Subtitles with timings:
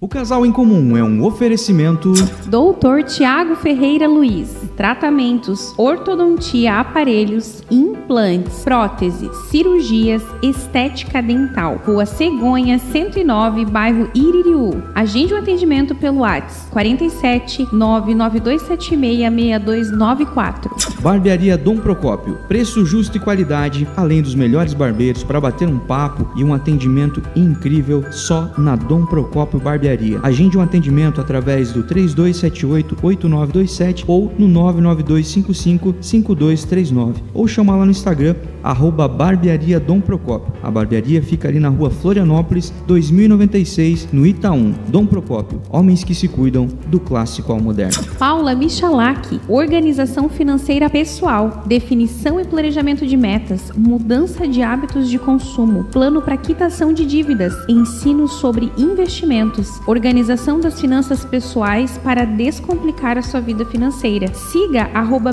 [0.00, 2.12] O Casal em Comum é um oferecimento.
[2.46, 4.56] Doutor Tiago Ferreira Luiz.
[4.76, 11.82] Tratamentos, ortodontia, aparelhos, implantes, próteses, cirurgias, estética dental.
[11.84, 14.80] Rua Cegonha, 109, bairro Iririú.
[14.94, 20.76] Agende o um atendimento pelo WhatsApp 47 99276 6294.
[21.00, 22.38] Barbearia Dom Procópio.
[22.46, 27.20] Preço justo e qualidade, além dos melhores barbeiros para bater um papo e um atendimento
[27.34, 29.87] incrível só na Dom Procópio Barbearia.
[30.22, 39.08] Agende um atendimento através do 3278-8927 ou no 99255-5239 ou chama lá no Instagram, arroba
[39.08, 40.52] Barbearia Dom Procópio.
[40.62, 44.74] A barbearia fica ali na rua Florianópolis, 2096, no Itaú.
[44.88, 48.04] Dom Procópio, homens que se cuidam do clássico ao moderno.
[48.18, 55.84] Paula Michalak, organização financeira pessoal, definição e planejamento de metas, mudança de hábitos de consumo,
[55.84, 63.22] plano para quitação de dívidas, ensino sobre investimentos, organização das finanças pessoais para descomplicar a
[63.22, 64.32] sua vida financeira.
[64.34, 65.32] Siga arroba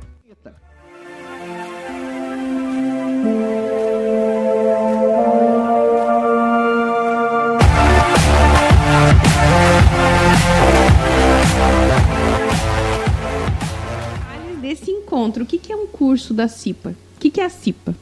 [15.25, 16.95] Encontro, o que é um curso da CIPA?
[17.17, 17.95] O que é a CIPA?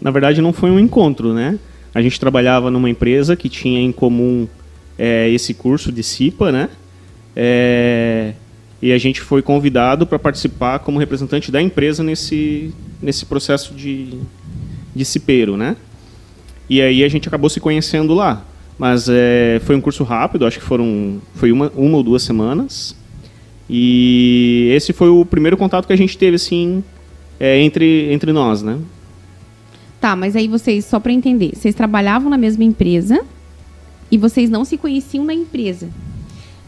[0.00, 1.58] Na verdade, não foi um encontro, né?
[1.94, 4.46] A gente trabalhava numa empresa que tinha em comum
[4.96, 6.68] é, esse curso de CIPA, né?
[7.34, 8.34] É,
[8.80, 12.72] e a gente foi convidado para participar como representante da empresa nesse,
[13.02, 14.18] nesse processo de,
[14.94, 15.76] de cipeiro, né?
[16.70, 18.44] E aí a gente acabou se conhecendo lá.
[18.78, 22.94] Mas é, foi um curso rápido, acho que foram foi uma, uma ou duas semanas.
[23.68, 26.82] E esse foi o primeiro contato que a gente teve, assim,
[27.38, 28.78] é, entre, entre nós, né?
[30.00, 33.20] Tá, mas aí vocês, só para entender, vocês trabalhavam na mesma empresa
[34.10, 35.88] e vocês não se conheciam na empresa?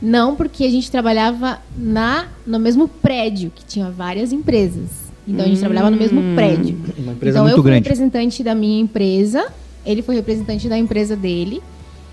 [0.03, 5.11] Não, porque a gente trabalhava na, no mesmo prédio, que tinha várias empresas.
[5.28, 6.77] Então a gente hum, trabalhava no mesmo prédio.
[6.99, 7.84] Uma empresa então muito eu fui grande.
[7.84, 9.47] representante da minha empresa,
[9.84, 11.62] ele foi representante da empresa dele.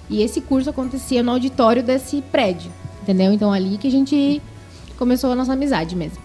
[0.09, 2.71] E esse curso acontecia no auditório desse prédio.
[3.01, 3.31] Entendeu?
[3.31, 4.41] Então ali que a gente
[4.97, 6.17] começou a nossa amizade mesmo.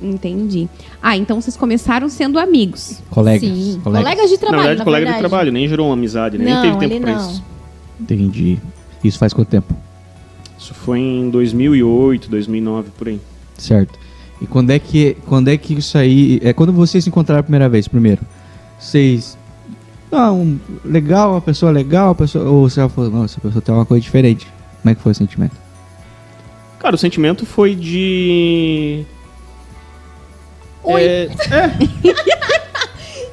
[0.00, 0.68] Entendi.
[1.02, 3.02] Ah, então vocês começaram sendo amigos.
[3.10, 3.48] Colegas.
[3.48, 4.04] Sim, colegas.
[4.04, 4.56] colegas de trabalho.
[4.56, 5.22] na verdade, na colega verdade.
[5.22, 7.30] de trabalho, nem gerou uma amizade, nem Não, teve tempo para não.
[7.30, 7.44] isso.
[8.00, 8.58] Entendi.
[9.02, 9.74] Isso faz quanto tempo?
[10.58, 13.20] Isso foi em 2008, 2009, por aí.
[13.56, 13.98] Certo.
[14.40, 17.42] E quando é que quando é que isso aí é quando vocês se encontraram a
[17.42, 18.20] primeira vez primeiro?
[18.78, 19.38] Vocês
[20.12, 23.62] ah, um, legal, a pessoa legal, a pessoa ou você já falou, nossa, a pessoa
[23.62, 24.46] tem uma coisa diferente.
[24.82, 25.65] Como é que foi o sentimento?
[26.86, 29.02] Cara, o sentimento foi de.
[30.84, 31.02] Oi.
[31.02, 31.28] É,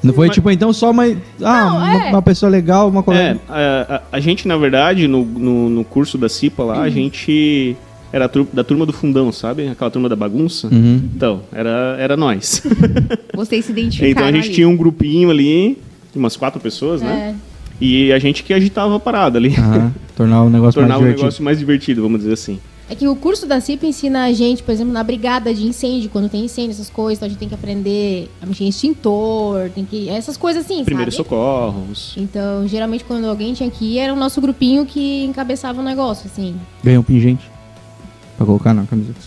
[0.02, 2.09] Não foi Mas- tipo então só uma ah, Não, uma, é.
[2.09, 3.40] uma pessoa legal, uma é, colega.
[3.47, 7.78] a, a- a gente, na verdade, no, no, no curso da CIPA lá, a gente
[8.12, 9.68] era da turma do fundão, sabe?
[9.68, 10.68] Aquela turma da bagunça.
[10.72, 11.08] Uhum.
[11.16, 12.64] Então, era, era nós.
[13.35, 14.56] Vocês se identificaram então a gente ali.
[14.56, 15.78] tinha um grupinho ali,
[16.16, 17.35] umas quatro pessoas, né?
[17.40, 17.53] É.
[17.80, 19.53] E a gente que agitava a parada ali.
[19.56, 19.94] Aham.
[20.18, 21.24] Tornar o negócio Tornar mais o divertido.
[21.24, 22.59] negócio mais divertido, vamos dizer assim.
[22.90, 26.10] É que o curso da CIP ensina a gente, por exemplo, na brigada de incêndio,
[26.10, 29.70] quando tem incêndio, essas coisas, então a gente tem que aprender a mexer em extintor,
[29.74, 30.10] tem que.
[30.10, 31.28] Essas coisas assim, Primeiros sabe?
[31.30, 32.14] socorros.
[32.18, 36.30] Então, geralmente, quando alguém tinha que ir, era o nosso grupinho que encabeçava o negócio,
[36.32, 36.56] assim.
[36.84, 37.50] Ganhou um pingente
[38.38, 39.20] pra colocar na camiseta.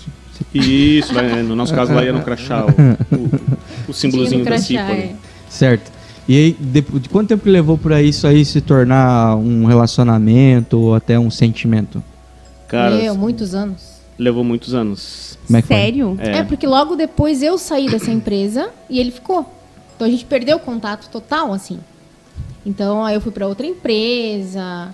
[0.52, 4.76] Isso, vai, no nosso caso lá ia no crachá, o, o, o símbolozinho da ali.
[4.76, 5.14] é.
[5.48, 5.90] Certo.
[6.28, 10.78] E aí, de, de quanto tempo que levou pra isso aí se tornar um relacionamento
[10.78, 12.02] ou até um sentimento?
[12.68, 14.00] Cara, Meu, muitos anos.
[14.18, 15.38] levou muitos anos.
[15.46, 15.76] Como é que foi?
[15.76, 16.16] Sério?
[16.20, 16.42] É, É.
[16.44, 19.46] porque logo depois eu saí dessa empresa e ele ficou.
[19.94, 21.78] Então a gente perdeu o contato total, assim.
[22.64, 24.88] Então aí eu fui pra outra empresa,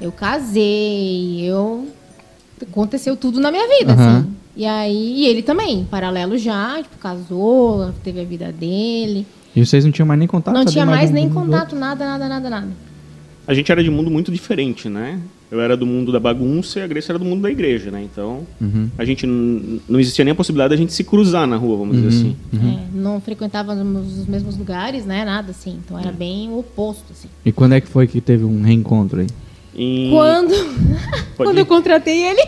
[0.00, 1.86] eu casei, eu.
[2.62, 4.18] Aconteceu tudo na minha vida, Aham.
[4.18, 4.34] assim.
[4.56, 9.26] E aí, e ele também, em paralelo já, tipo, casou, teve a vida dele.
[9.56, 10.54] E vocês não tinham mais nem contato?
[10.54, 12.68] não tinha mais nem contato, nada, nada, nada, nada.
[13.50, 15.18] A gente era de mundo muito diferente, né?
[15.50, 18.00] Eu era do mundo da bagunça e a Grace era do mundo da igreja, né?
[18.04, 18.88] Então, Uhum.
[18.96, 22.08] a gente não existia nem a possibilidade da gente se cruzar na rua, vamos dizer
[22.08, 22.36] assim.
[22.54, 25.24] É, não frequentávamos os mesmos lugares, né?
[25.24, 25.80] Nada assim.
[25.84, 27.26] Então era bem o oposto, assim.
[27.44, 29.26] E quando é que foi que teve um reencontro aí?
[29.74, 30.54] Em- Quando,
[31.36, 32.42] quando eu contratei ele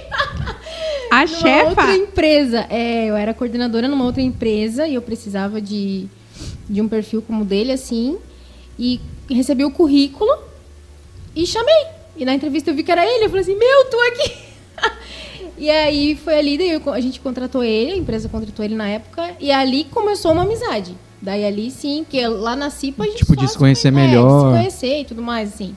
[1.10, 1.68] A numa chefa.
[1.70, 2.66] outra empresa.
[2.70, 6.06] É, eu era coordenadora numa outra empresa e eu precisava de,
[6.70, 8.16] de um perfil como o dele, assim.
[8.78, 10.30] E recebi o currículo
[11.34, 11.86] e chamei.
[12.16, 13.24] E na entrevista eu vi que era ele.
[13.24, 14.32] Eu falei assim, meu, tu aqui.
[15.58, 18.88] e aí foi ali, daí eu- a gente contratou ele, a empresa contratou ele na
[18.88, 19.34] época.
[19.40, 20.94] E ali começou uma amizade.
[21.20, 24.50] Daí ali sim, porque lá na CIPA a gente Tipo, de se conhecer é, melhor.
[24.52, 25.74] se conhecer e tudo mais, assim.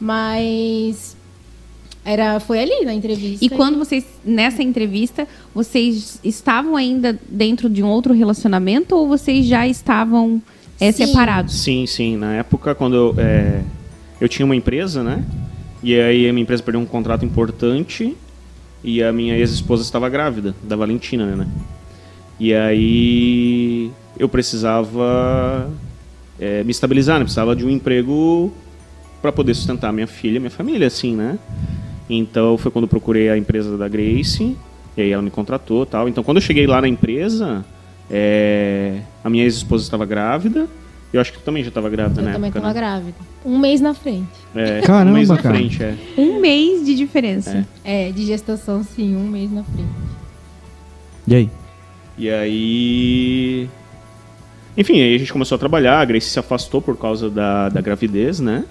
[0.00, 1.14] Mas
[2.04, 3.44] era, foi ali na entrevista.
[3.44, 9.44] E quando vocês, nessa entrevista, vocês estavam ainda dentro de um outro relacionamento ou vocês
[9.46, 10.40] já estavam
[10.80, 11.06] é, Sim.
[11.06, 11.60] separados?
[11.60, 12.16] Sim, sim.
[12.16, 13.60] Na época, quando eu, é,
[14.20, 15.24] eu tinha uma empresa, né?
[15.82, 18.16] E aí a minha empresa perdeu um contrato importante
[18.84, 21.46] e a minha ex-esposa estava grávida, da Valentina, né?
[22.38, 25.70] E aí eu precisava
[26.38, 27.24] é, me estabilizar, né?
[27.24, 28.52] Precisava de um emprego
[29.22, 31.38] para poder sustentar minha filha, minha família, assim, né?
[32.08, 34.56] Então foi quando eu procurei a empresa da Grace,
[34.96, 36.08] e aí ela me contratou tal.
[36.08, 37.64] Então quando eu cheguei lá na empresa,
[38.10, 40.66] é, a minha ex-esposa estava grávida,
[41.12, 42.74] eu acho que tu também já estava grávida Eu na também estava né?
[42.74, 43.29] grávida.
[43.44, 44.28] Um mês na frente.
[44.54, 45.54] É, Caramba, um mês na cara.
[45.54, 45.96] frente, é.
[46.16, 47.66] Um mês de diferença.
[47.84, 49.88] É, de gestação, sim, um mês na frente.
[51.26, 51.50] E aí?
[52.18, 53.68] E aí.
[54.76, 57.80] Enfim, aí a gente começou a trabalhar, a Grace se afastou por causa da, da
[57.80, 58.64] gravidez, né?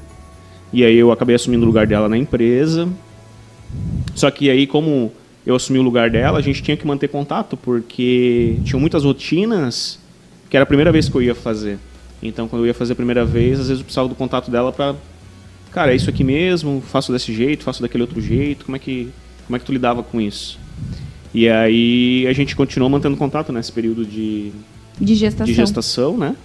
[0.72, 2.88] E aí eu acabei assumindo o lugar dela na empresa.
[4.14, 5.12] Só que aí, como
[5.46, 10.00] eu assumi o lugar dela, a gente tinha que manter contato, porque tinham muitas rotinas
[10.50, 11.78] que era a primeira vez que eu ia fazer.
[12.22, 14.72] Então, quando eu ia fazer a primeira vez, às vezes eu precisava do contato dela
[14.72, 14.96] pra.
[15.72, 19.10] Cara, é isso aqui mesmo, faço desse jeito, faço daquele outro jeito, como é que,
[19.46, 20.60] como é que tu lidava com isso?
[21.34, 24.52] E aí a gente continuou mantendo contato nesse período de,
[25.00, 25.46] De gestação.
[25.46, 26.36] de gestação, né?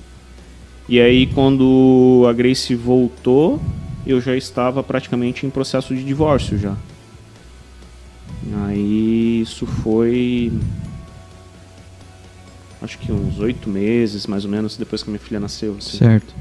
[0.86, 3.58] E aí quando a Grace voltou,
[4.06, 6.76] eu já estava praticamente em processo de divórcio já.
[8.66, 10.52] Aí isso foi
[12.84, 15.76] acho que uns oito meses mais ou menos depois que a minha filha nasceu.
[15.78, 15.98] assim.
[15.98, 16.34] Certo.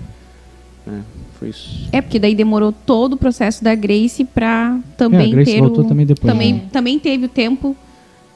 [0.86, 1.00] É,
[1.40, 1.88] foi isso.
[1.92, 5.60] É, porque daí demorou todo o processo da Grace pra também É, a Grace ter
[5.62, 5.88] voltou o...
[5.88, 6.64] também depois, Também, né?
[6.72, 7.76] também teve o tempo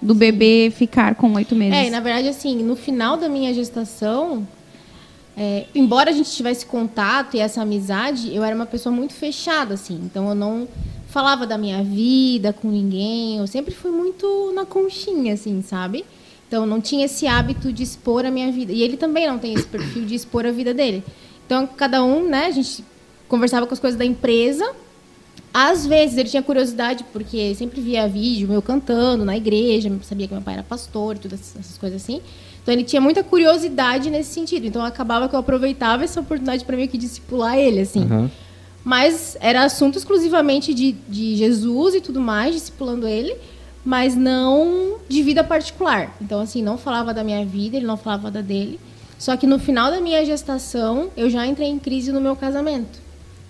[0.02, 1.74] do bebê ficar com oito meses.
[1.76, 4.48] É, e na verdade, assim, no final da minha gestação,
[5.36, 9.74] é, embora a gente tivesse contato e essa amizade, eu era uma pessoa muito fechada,
[9.74, 10.00] assim.
[10.06, 10.68] Então eu não
[11.10, 13.38] falava da minha vida com ninguém.
[13.38, 16.06] Eu sempre fui muito na conchinha, assim, sabe?
[16.48, 18.72] Então não tinha esse hábito de expor a minha vida.
[18.72, 21.04] E ele também não tem esse perfil de expor a vida dele.
[21.46, 22.84] Então cada um, né, a gente
[23.28, 24.70] conversava com as coisas da empresa.
[25.54, 30.34] Às vezes ele tinha curiosidade, porque sempre via vídeo meu cantando na igreja, sabia que
[30.34, 32.22] meu pai era pastor e todas essas coisas assim.
[32.62, 34.68] Então ele tinha muita curiosidade nesse sentido.
[34.68, 38.04] Então acabava que eu aproveitava essa oportunidade para meio que discipular ele, assim.
[38.04, 38.32] Aham.
[38.84, 43.36] Mas era assunto exclusivamente de, de Jesus e tudo mais, discipulando ele,
[43.88, 46.14] mas não de vida particular.
[46.20, 48.82] Então, assim, não falava da minha vida, ele não falava da dele.
[49.18, 53.00] Só que no final da minha gestação, eu já entrei em crise no meu casamento.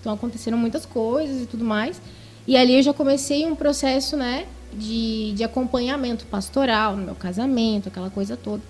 [0.00, 2.00] Então, aconteceram muitas coisas e tudo mais.
[2.46, 7.88] E ali eu já comecei um processo, né, de, de acompanhamento pastoral no meu casamento,
[7.88, 8.62] aquela coisa toda.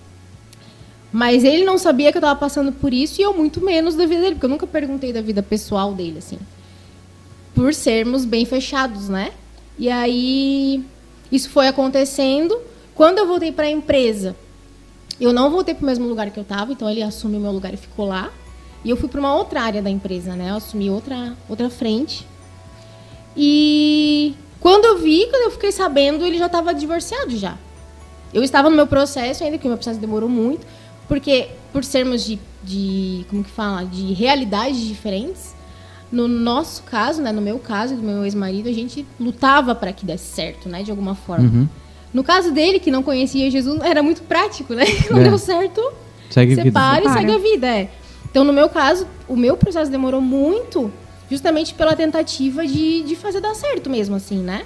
[1.13, 4.07] Mas ele não sabia que eu estava passando por isso e eu muito menos da
[4.07, 6.39] vida dele, porque eu nunca perguntei da vida pessoal dele, assim.
[7.53, 9.33] Por sermos bem fechados, né?
[9.77, 10.83] E aí
[11.31, 12.59] isso foi acontecendo.
[12.95, 14.35] Quando eu voltei para a empresa,
[15.19, 17.73] eu não voltei para o mesmo lugar que eu estava, então ele assumiu meu lugar
[17.73, 18.31] e ficou lá.
[18.83, 20.49] E eu fui para uma outra área da empresa, né?
[20.49, 22.25] Eu assumi outra, outra frente.
[23.35, 27.57] E quando eu vi, quando eu fiquei sabendo, ele já estava divorciado já.
[28.33, 30.65] Eu estava no meu processo, ainda que o meu processo demorou muito,
[31.07, 35.55] porque por sermos de, de como que fala, de realidades diferentes,
[36.11, 39.93] no nosso caso, né, no meu caso e do meu ex-marido, a gente lutava para
[39.93, 41.45] que desse certo, né, de alguma forma.
[41.45, 41.67] Uhum.
[42.13, 44.83] No caso dele, que não conhecia Jesus, era muito prático, né?
[45.11, 45.23] Não É.
[45.25, 45.79] deu certo,
[46.31, 46.67] Segue a vida.
[46.67, 47.89] separa e segue a vida, é.
[48.31, 50.91] Então, no meu caso, o meu processo demorou muito,
[51.29, 54.63] justamente pela tentativa de, de fazer dar certo mesmo, assim, né?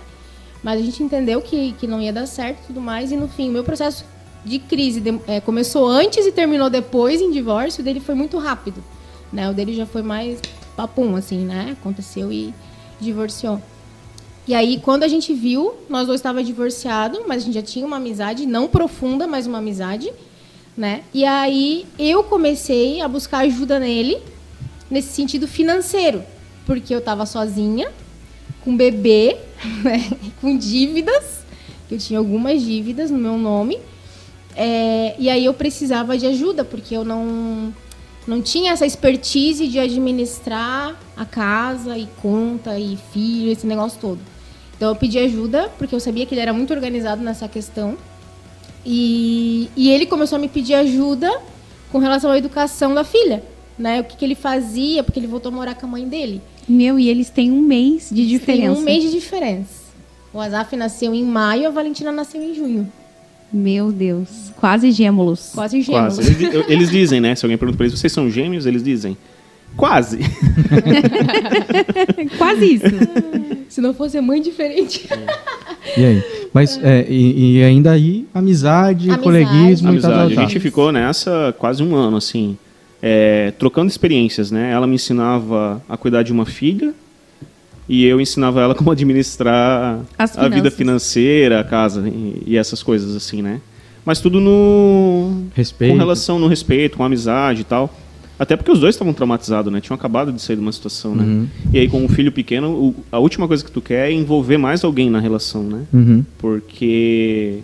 [0.63, 3.27] Mas a gente entendeu que, que não ia dar certo e tudo mais, e no
[3.27, 4.05] fim, o meu processo
[4.45, 8.37] de crise de- é, começou antes e terminou depois em divórcio, o dele foi muito
[8.37, 8.81] rápido,
[9.33, 9.49] né?
[9.49, 10.39] O dele já foi mais
[10.75, 11.75] papum, assim, né?
[11.79, 12.53] Aconteceu e
[12.99, 13.61] divorciou.
[14.45, 17.85] E aí, quando a gente viu, nós dois estávamos divorciados, mas a gente já tinha
[17.85, 20.11] uma amizade, não profunda, mas uma amizade,
[20.75, 21.03] né?
[21.13, 24.17] E aí, eu comecei a buscar ajuda nele,
[24.89, 26.23] nesse sentido financeiro.
[26.65, 27.91] porque eu tava sozinha,
[28.63, 29.37] com bebê,
[29.83, 31.43] né, com dívidas,
[31.87, 33.79] que eu tinha algumas dívidas no meu nome.
[34.55, 37.73] É, e aí eu precisava de ajuda, porque eu não,
[38.27, 44.19] não tinha essa expertise de administrar a casa e conta e filho, esse negócio todo.
[44.75, 47.97] Então eu pedi ajuda, porque eu sabia que ele era muito organizado nessa questão.
[48.85, 51.31] E, e ele começou a me pedir ajuda
[51.91, 53.43] com relação à educação da filha.
[53.77, 54.01] Né?
[54.01, 56.41] O que, que ele fazia, porque ele voltou a morar com a mãe dele.
[56.67, 58.79] Meu, e eles têm um mês de Tem diferença.
[58.79, 59.83] um mês de diferença.
[60.33, 62.91] O Azaf nasceu em maio, a Valentina nasceu em junho.
[63.53, 64.51] Meu Deus.
[64.57, 65.51] Quase gêmeos.
[65.53, 66.15] Quase gêmeos.
[66.15, 66.43] Quase.
[66.43, 67.35] Eles, eles dizem, né?
[67.35, 68.65] Se alguém pergunta pra eles, vocês são gêmeos?
[68.65, 69.15] Eles dizem,
[69.77, 70.19] quase.
[72.37, 72.85] Quase isso.
[73.69, 75.07] Se não fosse a mãe diferente.
[75.97, 76.23] E aí?
[76.53, 79.23] Mas, é, e, e ainda aí, amizade, Amizade.
[79.23, 80.33] coleguismo e tal, tal, Amizade.
[80.33, 80.49] A tal.
[80.49, 82.57] gente ficou nessa quase um ano, assim,
[83.01, 84.71] é, trocando experiências, né?
[84.71, 86.93] Ela me ensinava a cuidar de uma filha
[87.87, 93.15] e eu ensinava ela como administrar a vida financeira, a casa e, e essas coisas,
[93.15, 93.59] assim, né?
[94.05, 95.43] Mas tudo no...
[95.55, 95.91] Respeito.
[95.93, 97.93] Com relação no respeito, com amizade e tal.
[98.37, 99.79] Até porque os dois estavam traumatizados, né?
[99.79, 101.23] Tinham acabado de sair de uma situação, né?
[101.23, 101.47] Uhum.
[101.71, 104.57] E aí, com um filho pequeno, o- a última coisa que tu quer é envolver
[104.57, 105.83] mais alguém na relação, né?
[105.93, 106.25] Uhum.
[106.37, 107.59] Porque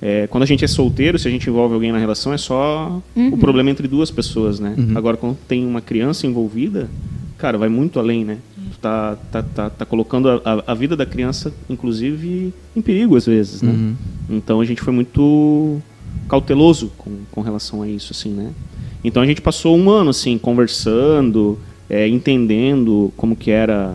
[0.00, 3.02] é, quando a gente é solteiro, se a gente envolve alguém na relação, é só
[3.14, 3.34] Uhum.
[3.34, 4.74] o problema entre duas pessoas, né?
[4.78, 4.92] Uhum.
[4.96, 6.88] Agora, quando tem uma criança envolvida,
[7.36, 8.38] cara, vai muito além, né?
[8.80, 13.62] Tá, tá, tá, tá colocando a, a- vida da criança, inclusive, em perigo às vezes,
[13.62, 13.70] né?
[13.72, 13.94] Uhum.
[14.30, 15.80] Então a gente foi muito
[16.28, 18.50] cauteloso com, com relação a isso, assim, né?
[19.02, 21.58] Então a gente passou um ano, assim, conversando,
[21.88, 23.94] é, entendendo como que era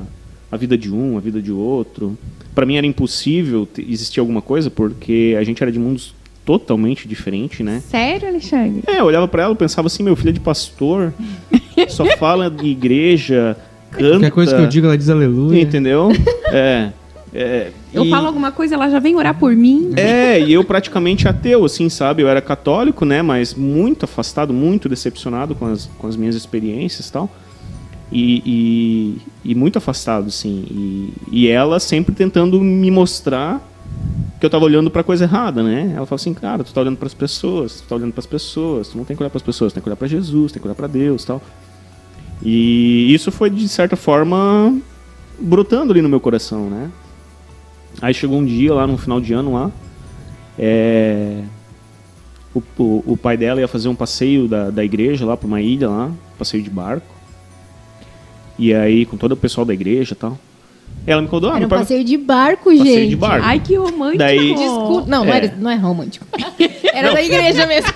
[0.51, 2.17] a vida de um, a vida de outro.
[2.55, 6.13] Para mim era impossível existir alguma coisa, porque a gente era de mundos
[6.45, 7.81] totalmente diferentes, né?
[7.89, 8.83] Sério, Alexandre?
[8.87, 11.13] É, eu olhava para ela e pensava assim, meu filho é de pastor,
[11.89, 13.57] só fala de igreja,
[13.93, 14.09] canta...
[14.11, 15.61] Qualquer coisa que eu digo, ela diz aleluia.
[15.61, 16.09] Entendeu?
[16.51, 16.91] É.
[17.33, 19.91] é Eu e- falo alguma coisa, ela já vem orar por mim.
[19.95, 22.21] é, e eu praticamente ateu, assim, sabe?
[22.21, 23.23] Eu era católico, né?
[23.23, 27.29] Mas muito afastado, muito decepcionado com as, com as minhas experiências e tal.
[28.11, 28.43] E,
[29.43, 30.63] e, e muito afastado, assim.
[30.69, 33.67] E, e ela sempre tentando me mostrar
[34.39, 35.93] que eu tava olhando pra coisa errada, né?
[35.95, 38.97] Ela fala assim, cara, tu tá olhando pras pessoas, tu tá olhando pras pessoas, tu
[38.97, 40.75] não tem que olhar pras pessoas, tu tem que olhar pra Jesus, tem que olhar
[40.75, 41.41] pra Deus e tal.
[42.41, 44.77] E isso foi, de certa forma,
[45.39, 46.89] brotando ali no meu coração, né?
[48.01, 49.71] Aí chegou um dia lá no final de ano lá,
[50.57, 51.41] é,
[52.53, 55.61] o, o, o pai dela ia fazer um passeio da, da igreja lá pra uma
[55.61, 57.07] ilha lá, passeio de barco.
[58.57, 60.37] E aí, com todo o pessoal da igreja e tal.
[61.07, 61.79] Ela me contou, ah, Era um pai...
[61.79, 63.09] passeio de barco, Passeio gente.
[63.09, 63.45] de barco.
[63.45, 64.17] Ai, que romântico.
[64.19, 65.09] Daí- Desculpa.
[65.09, 65.37] Não, não, É.
[65.37, 66.25] era, não é romântico.
[66.93, 67.91] Era da igreja mesmo.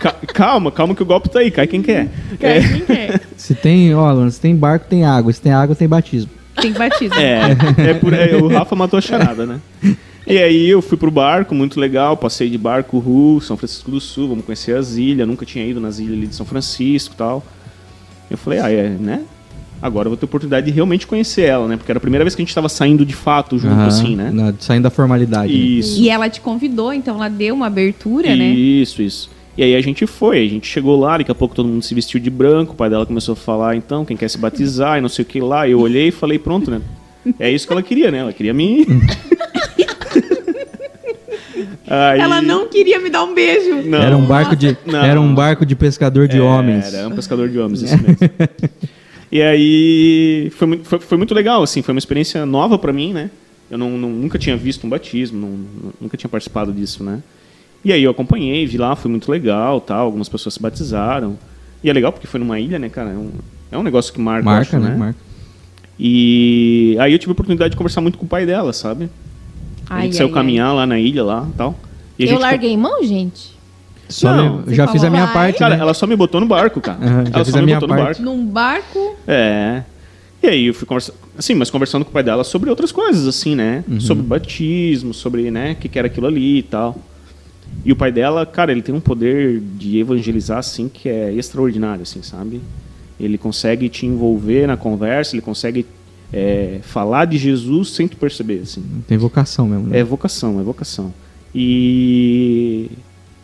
[0.00, 2.08] Ca- calma, calma que o golpe tá aí, cai quem quer.
[2.40, 3.19] É, Quem quer?
[3.50, 5.32] Se tem, ó, Luana, se tem barco, tem água.
[5.32, 6.30] Se tem água, tem batismo.
[6.62, 7.16] Tem batismo.
[7.18, 7.56] É,
[7.90, 9.58] é por aí, o Rafa matou a charada, né?
[10.24, 14.00] E aí eu fui pro barco, muito legal, passei de barco, Ru, São Francisco do
[14.00, 17.16] Sul, vamos conhecer as ilhas, nunca tinha ido nas ilhas ali de São Francisco e
[17.16, 17.44] tal.
[18.30, 19.22] Eu falei, ah, é, né?
[19.82, 21.76] Agora eu vou ter oportunidade de realmente conhecer ela, né?
[21.76, 24.30] Porque era a primeira vez que a gente tava saindo de fato junto, assim, né?
[24.32, 25.52] na- saindo da formalidade.
[25.52, 25.58] né?
[25.58, 26.00] Isso.
[26.00, 28.50] E ela te convidou, então ela deu uma abertura, né?
[28.50, 29.28] Isso, isso.
[29.56, 31.94] E aí a gente foi, a gente chegou lá, daqui a pouco todo mundo se
[31.94, 35.00] vestiu de branco, o pai dela começou a falar, então, quem quer se batizar e
[35.00, 35.68] não sei o que lá.
[35.68, 36.80] Eu olhei e falei, pronto, né?
[37.38, 38.18] É isso que ela queria, né?
[38.18, 38.86] Ela queria me.
[41.86, 43.82] Aí- Ela não queria me dar um beijo.
[43.88, 43.98] Não.
[44.00, 45.02] Era um barco de, Não.
[45.04, 46.94] era um barco de pescador de homens.
[46.94, 48.16] Era um pescador de homens, isso mesmo.
[49.30, 53.12] e aí foi, muito- foi, foi muito legal, assim, foi uma experiência nova pra mim,
[53.12, 53.28] né?
[53.70, 57.18] Eu não, não- nunca tinha visto um batismo, não- nunca tinha participado disso, né?
[57.84, 61.38] E aí eu acompanhei, vi lá, foi muito legal, tal, algumas pessoas se batizaram.
[61.82, 63.10] E é legal porque foi numa ilha, né, cara?
[63.10, 63.30] É um,
[63.72, 64.94] é um negócio que marca, Marca, acho, né?
[64.96, 65.18] Marca.
[65.98, 69.08] E aí eu tive a oportunidade de conversar muito com o pai dela, sabe?
[69.88, 71.74] a Ai, gente saiu ai, caminhar lá na ilha, lá, tal.
[72.18, 73.58] E a Eu gente larguei mão, gente.
[74.08, 75.82] Só Não, já fiz a minha parte, Cara, né?
[75.82, 76.98] ela só me botou no barco, cara.
[77.00, 78.22] Já ela fiz só a me minha botou no parte.
[78.22, 78.36] barco.
[78.36, 79.16] Num barco.
[79.26, 79.82] É.
[80.42, 83.26] E aí eu fui conversando, assim, mas conversando com o pai dela sobre outras coisas,
[83.26, 83.84] assim, né?
[84.00, 86.96] Sobre batismo, sobre, né, o que, que era aquilo ali e tal.
[87.84, 92.02] E o pai dela, cara, ele tem um poder de evangelizar, assim, que é extraordinário,
[92.02, 92.60] assim, sabe?
[93.18, 95.86] Ele consegue te envolver na conversa, ele consegue
[96.32, 98.82] é, falar de Jesus sem tu perceber, assim.
[99.06, 99.98] Tem vocação mesmo, né?
[99.98, 101.12] É vocação, é vocação.
[101.54, 102.90] E,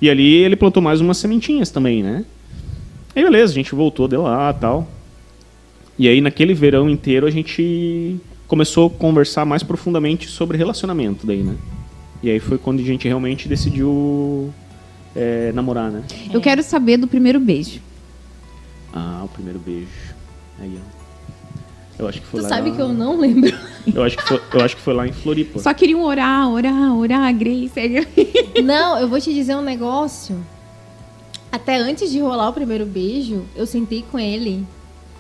[0.01, 2.25] e ali ele plantou mais umas sementinhas também, né?
[3.15, 4.87] Aí beleza, a gente voltou de lá tal.
[5.99, 8.17] E aí naquele verão inteiro a gente
[8.47, 11.57] começou a conversar mais profundamente sobre relacionamento daí, né?
[12.27, 14.53] E aí foi quando a gente realmente decidiu
[15.15, 16.03] é, namorar, né?
[16.35, 17.81] Eu quero saber do primeiro beijo.
[18.93, 19.87] Ah, o primeiro beijo.
[20.59, 22.03] Aí, ó.
[22.03, 22.49] Eu acho que foi Tu lá.
[22.49, 23.57] sabe que eu não lembro.
[23.95, 25.61] Eu acho que foi, eu acho que foi lá em Floripa.
[25.61, 27.71] Só queriam orar, orar, orar, Grace.
[28.61, 30.45] Não, eu vou te dizer um negócio.
[31.53, 34.67] Até antes de rolar o primeiro beijo, eu sentei com ele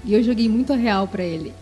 [0.05, 1.53] e eu joguei muito a real pra ele.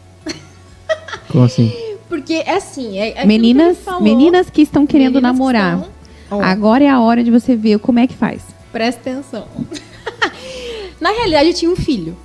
[1.29, 1.71] Como assim?
[2.09, 4.03] Porque, é assim, é, é aquilo que Meninas, falou.
[4.03, 5.79] meninas que estão querendo Meninas que namorar.
[5.79, 8.43] estão- Agora é a hora de você ver como é que faz.
[8.73, 9.47] Presta atenção.
[11.01, 12.17] Na realidade, eu tinha um filho.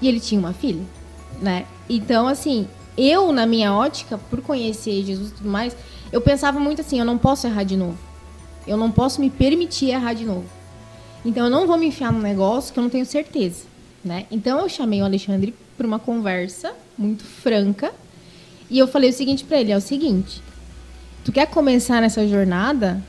[0.00, 0.82] E ele tinha uma filha,
[1.42, 1.64] né?
[1.88, 5.76] Então, assim, eu, na minha ótica, por conhecer Jesus e tudo mais,
[6.12, 7.98] eu pensava muito assim, eu não posso errar de novo.
[8.66, 10.44] Eu não posso me permitir errar de novo.
[11.24, 13.64] Então, eu não vou me enfiar num negócio que eu não tenho certeza,
[14.04, 14.26] né?
[14.30, 17.92] Então, eu chamei o Alexandre para uma conversa muito franca.
[18.70, 20.42] E eu falei o seguinte para ele, é o seguinte,
[21.24, 23.02] tu quer começar nessa jornada,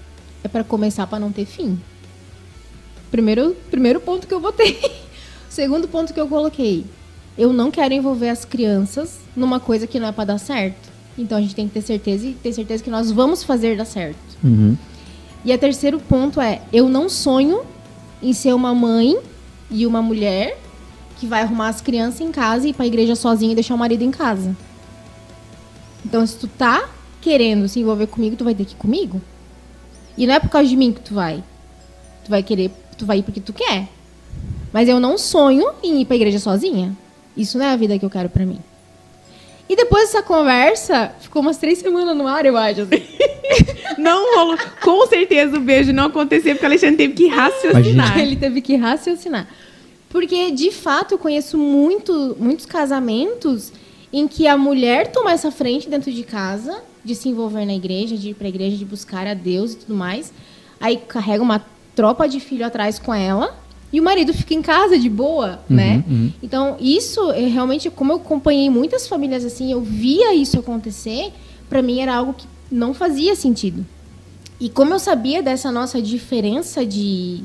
[0.43, 1.79] é para começar para não ter fim.
[3.11, 4.79] Primeiro, primeiro ponto que eu botei.
[5.49, 6.85] Segundo ponto que eu coloquei.
[7.37, 10.89] Eu não quero envolver as crianças numa coisa que não é para dar certo.
[11.17, 13.85] Então a gente tem que ter certeza e ter certeza que nós vamos fazer dar
[13.85, 14.17] certo.
[14.43, 14.77] Uhum.
[15.43, 17.61] E o terceiro ponto é, eu não sonho
[18.21, 19.17] em ser uma mãe
[19.71, 20.57] e uma mulher
[21.17, 23.77] que vai arrumar as crianças em casa e ir pra igreja sozinha e deixar o
[23.77, 24.55] marido em casa.
[26.05, 26.89] Então, se tu tá
[27.21, 29.21] querendo se envolver comigo, tu vai ter que ir comigo.
[30.17, 31.43] E não é por causa de mim que tu vai.
[32.23, 33.87] Tu vai querer, tu vai ir porque tu quer.
[34.71, 36.95] Mas eu não sonho em ir pra igreja sozinha.
[37.35, 38.59] Isso não é a vida que eu quero pra mim.
[39.67, 42.81] E depois dessa conversa, ficou umas três semanas no ar, eu acho.
[42.81, 43.03] assim.
[43.99, 44.57] Não rolou.
[44.81, 48.17] Com certeza o beijo não aconteceu porque o Alexandre teve que raciocinar.
[48.19, 49.47] Ele teve que raciocinar.
[50.09, 53.73] Porque, de fato, eu conheço muito, muitos casamentos
[54.11, 58.17] em que a mulher toma essa frente dentro de casa, de se envolver na igreja,
[58.17, 60.33] de ir para a igreja, de buscar a Deus e tudo mais.
[60.79, 61.63] Aí carrega uma
[61.95, 63.55] tropa de filho atrás com ela.
[63.91, 66.03] E o marido fica em casa de boa, né?
[66.07, 66.31] uhum.
[66.43, 71.33] Então, isso, é, realmente, como eu acompanhei muitas famílias assim, eu via isso acontecer,
[71.67, 73.83] para mim era algo que não fazia sentido.
[74.59, 77.41] E como eu sabia dessa nossa diferença de,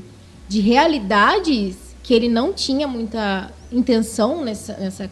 [0.46, 5.10] de realidades, que ele não tinha muita intenção nessa, nessa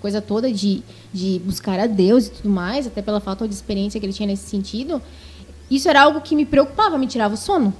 [0.00, 4.00] coisa toda de, de buscar a Deus e tudo mais, até pela falta de experiência
[4.00, 5.00] que ele tinha nesse sentido,
[5.70, 7.72] isso era algo que me preocupava, me tirava o sono.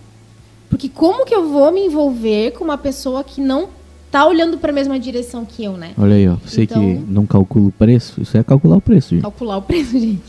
[0.68, 3.68] Porque como que eu vou me envolver com uma pessoa que não
[4.10, 5.92] tá olhando para a mesma direção que eu, né?
[5.98, 6.36] Olha aí, ó.
[6.44, 9.22] Você Então- que não calcula o preço, isso é calcular o preço, gente.
[9.22, 10.22] Calcular o preço, gente.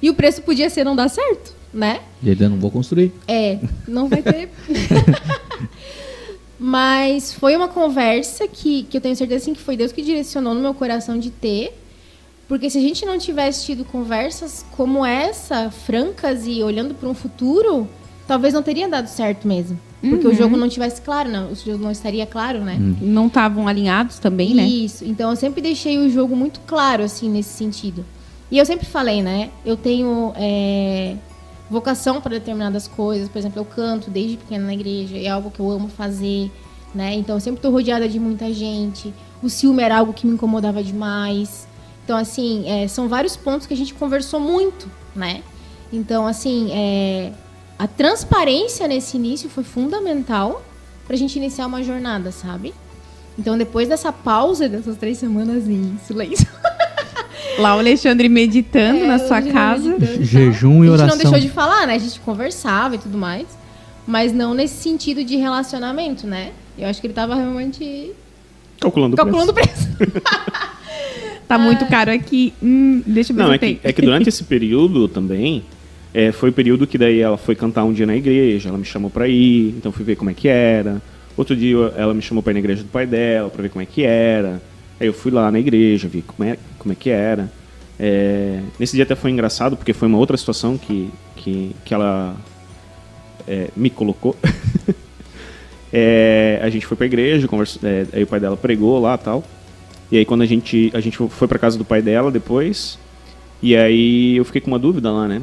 [0.00, 2.00] e o preço podia ser não dar certo, né?
[2.22, 3.12] E ainda não vou construir.
[3.28, 4.50] É, não vai ter.
[6.62, 10.54] Mas foi uma conversa que, que eu tenho certeza assim, que foi Deus que direcionou
[10.54, 11.76] no meu coração de ter.
[12.46, 17.14] Porque se a gente não tivesse tido conversas como essa, francas e olhando para um
[17.14, 17.88] futuro,
[18.28, 19.76] talvez não teria dado certo mesmo.
[20.00, 22.76] Porque o jogo não tivesse claro, não, o jogo não estaria claro, né?
[23.00, 24.64] Não estavam alinhados também, né?
[24.64, 25.04] Isso.
[25.04, 28.04] Então eu sempre deixei o jogo muito claro, assim, nesse sentido.
[28.50, 29.50] E eu sempre falei, né?
[29.64, 31.16] Eu tenho é,
[31.72, 33.28] vocação para determinadas coisas.
[33.28, 35.16] Por exemplo, eu canto desde pequena na igreja.
[35.16, 36.50] É algo que eu amo fazer,
[36.94, 37.14] né?
[37.14, 39.12] Então eu sempre estou rodeada de muita gente.
[39.42, 41.66] O ciúme era algo que me incomodava demais.
[42.04, 45.42] Então, assim, é, são vários pontos que a gente conversou muito, né?
[45.92, 47.32] Então, assim, é,
[47.78, 50.62] a transparência nesse início foi fundamental
[51.06, 52.74] pra gente iniciar uma jornada, sabe?
[53.38, 56.46] Então, depois dessa pausa, dessas três semanas em silêncio.
[57.58, 59.96] Lá o Alexandre meditando É, na sua casa.
[60.20, 60.94] e Jejum e tal.
[60.94, 61.06] A gente oração.
[61.08, 61.94] não deixou de falar, né?
[61.94, 63.46] A gente conversava e tudo mais.
[64.06, 66.50] Mas não nesse sentido de relacionamento, né?
[66.78, 68.12] Eu acho que ele tava realmente
[68.80, 69.88] Calculando o calculando o preço.
[69.96, 70.12] preço.
[71.48, 72.54] Tá muito caro aqui.
[72.62, 75.62] Hum, deixa eu ver Não, é que, é que durante esse período também,
[76.14, 78.86] é, foi o período que daí ela foi cantar um dia na igreja, ela me
[78.86, 81.02] chamou pra ir, então fui ver como é que era.
[81.36, 83.82] Outro dia ela me chamou pra ir na igreja do pai dela, pra ver como
[83.82, 84.62] é que era.
[85.00, 87.50] Aí eu fui lá na igreja, vi como é, como é que era.
[87.98, 92.36] É, nesse dia até foi engraçado, porque foi uma outra situação que, que, que ela
[93.46, 94.36] é, me colocou.
[95.92, 99.44] É, a gente foi pra igreja, conversa, é, aí o pai dela pregou lá tal.
[100.10, 102.98] E aí quando a gente, a gente foi pra casa do pai dela depois,
[103.62, 105.42] e aí eu fiquei com uma dúvida lá, né?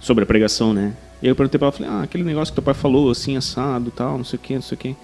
[0.00, 0.94] Sobre a pregação, né?
[1.20, 3.36] E aí eu perguntei pra ela, falei, ah, aquele negócio que teu pai falou, assim,
[3.36, 4.96] assado, tal, não sei o que, não sei o que.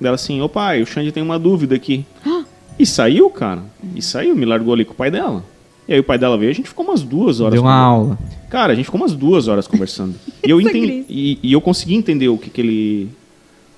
[0.00, 2.06] Dela assim, ô pai, o Xande tem uma dúvida aqui.
[2.78, 3.62] E saiu, cara.
[3.94, 5.44] E saiu, me largou ali com o pai dela.
[5.88, 7.54] E aí o pai dela veio, a gente ficou umas duas horas.
[7.54, 8.18] Deu uma aula.
[8.50, 10.14] Cara, a gente ficou umas duas horas conversando.
[10.46, 11.04] E eu entendi.
[11.08, 13.08] E, e eu consegui entender o que, que ele.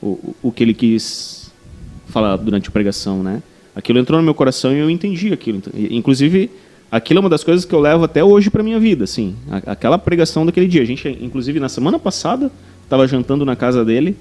[0.02, 1.50] O, o- que ele quis
[2.08, 3.42] falar durante a pregação, né?
[3.74, 5.58] Aquilo entrou no meu coração e eu entendi aquilo.
[5.58, 6.50] Então, Inclusive,
[6.90, 9.34] aquilo é uma das coisas que eu levo até hoje pra minha vida, assim.
[9.66, 10.82] Aquela pregação daquele dia.
[10.82, 12.50] A gente, inclusive, na semana passada,
[12.84, 14.16] estava jantando na casa dele.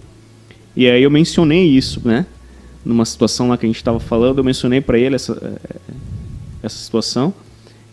[0.76, 2.26] E aí eu mencionei isso, né?
[2.89, 5.91] Numa situação lá que a gente estava falando, eu mencionei pra ele essa, eh,
[6.63, 7.32] essa situação.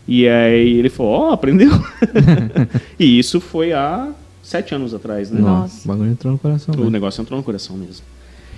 [0.07, 1.69] E aí ele falou, ó, aprendeu.
[2.97, 5.39] e isso foi há sete anos atrás, né?
[5.39, 6.73] Nossa, o bagulho entrou no coração.
[6.75, 6.89] O né?
[6.89, 8.03] negócio entrou no coração mesmo.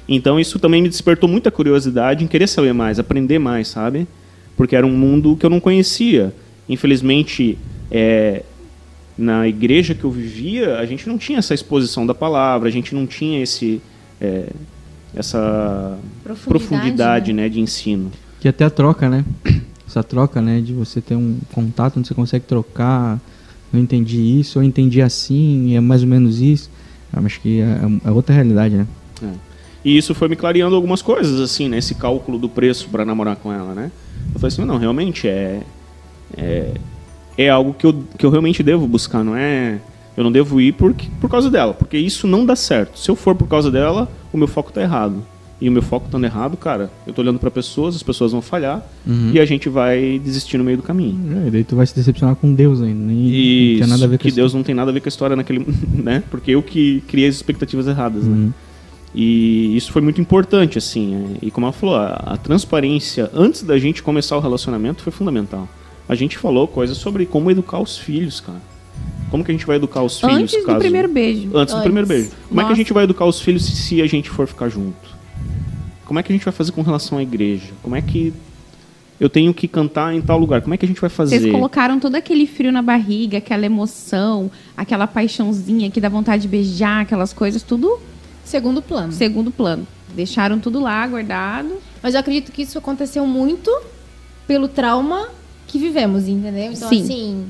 [0.08, 4.08] Então isso também me despertou muita curiosidade em querer saber mais, aprender mais, sabe?
[4.56, 6.34] Porque era um mundo que eu não conhecia.
[6.70, 7.58] Infelizmente,
[7.92, 8.44] é,
[9.18, 12.96] na igreja que eu vivia, a gente não tinha essa exposição da palavra, a gente
[12.96, 13.82] não tinha esse,
[14.22, 14.46] é,
[15.16, 18.12] essa Profundidade, profundidade né, de ensino.
[18.40, 19.26] Que até a troca, né?
[19.88, 20.62] Essa troca, né?
[20.62, 23.20] De você ter um contato onde você consegue trocar.
[23.74, 26.70] Eu entendi isso, eu entendi assim, é mais ou menos isso.
[27.12, 28.88] Eu acho que é, é outra realidade, né?
[29.24, 29.32] É.
[29.84, 31.78] E isso foi me clareando algumas coisas, assim, né?
[31.78, 33.92] Esse cálculo do preço para namorar com ela, né?
[34.34, 35.62] Eu falei assim, não, realmente é,
[36.38, 36.74] é,
[37.38, 39.80] é algo que eu, que eu realmente devo buscar, não é...
[40.18, 43.00] Eu não devo ir por, por causa dela, porque isso não dá certo.
[43.00, 45.24] Se eu for por causa dela, o meu foco tá errado.
[45.62, 48.42] E o meu foco estando errado, cara, eu tô olhando para pessoas, as pessoas vão
[48.42, 49.32] falhar Uhum.
[49.34, 51.44] e a gente vai desistir no meio do caminho.
[51.44, 53.04] É, e daí tu vai se decepcionar com Deus ainda.
[53.04, 54.32] Nem, E não tem nada a ver com que.
[54.32, 56.24] Deus não tem nada a ver com a história naquele, né?
[56.32, 58.36] Porque eu que criei as expectativas erradas, né?
[58.38, 58.54] Uhum.
[59.14, 61.16] E isso foi muito importante, assim.
[61.42, 65.12] é, E como ela falou, a, a transparência antes da gente começar o relacionamento foi
[65.12, 65.68] fundamental.
[66.08, 68.60] A gente falou coisas sobre como educar os filhos, cara.
[69.30, 70.36] Como que a gente vai educar os filhos?
[70.36, 71.50] Antes do caso- primeiro beijo.
[71.54, 71.84] Antes do Antes.
[71.84, 72.32] primeiro beijo.
[72.48, 72.76] Como é que a Nossa.
[72.76, 75.08] gente vai educar os filhos se, se a gente for ficar junto?
[76.06, 77.68] Como é que a gente vai fazer com relação à igreja?
[77.84, 78.34] Como é que
[79.20, 80.62] eu tenho que cantar em tal lugar?
[80.62, 81.40] Como é que a gente vai fazer?
[81.40, 86.48] Vocês colocaram todo aquele frio na barriga, aquela emoção, aquela paixãozinha que dá vontade de
[86.48, 88.00] beijar, aquelas coisas, tudo
[88.44, 89.12] Segundo plano.
[89.14, 89.86] segundo plano.
[90.16, 91.74] Deixaram tudo lá guardado.
[92.02, 93.70] Mas eu acredito que isso aconteceu muito
[94.48, 95.28] pelo trauma
[95.68, 96.72] que vivemos, entendeu?
[96.72, 97.04] Então, Sim.
[97.04, 97.46] assim,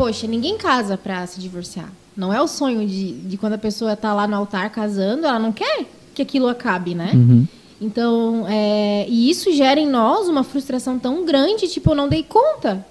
[0.00, 1.92] poxa, ninguém casa pra se divorciar.
[2.16, 5.38] Não é o sonho de, de quando a pessoa tá lá no altar casando, ela
[5.38, 5.84] não quer
[6.14, 7.10] que aquilo acabe, né?
[7.12, 7.46] Uhum.
[7.78, 12.22] Então, é, e isso gera em nós uma frustração tão grande, tipo, eu não dei
[12.22, 12.84] conta,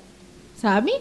[0.55, 0.93] sabe?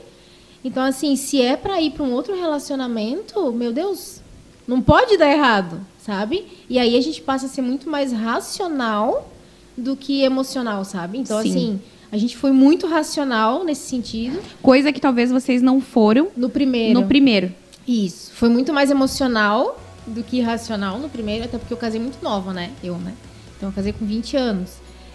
[0.64, 4.22] Então, assim, se é pra ir pra um outro relacionamento, meu Deus,
[4.66, 6.46] não pode dar errado, sabe?
[6.70, 9.30] E aí a gente passa a ser muito mais racional
[9.76, 11.18] do que emocional, sabe?
[11.18, 11.50] Então, Sim.
[11.50, 16.48] assim, a gente foi muito racional nesse sentido Coisa que talvez vocês não foram no
[16.48, 17.00] primeiro.
[17.00, 17.54] no primeiro.
[17.86, 18.32] Isso.
[18.32, 22.52] Foi muito mais emocional do que racional no primeiro, até porque eu casei muito nova,
[22.52, 22.70] né?
[22.82, 23.14] Eu, né?
[23.56, 24.72] Então eu casei com 20 anos.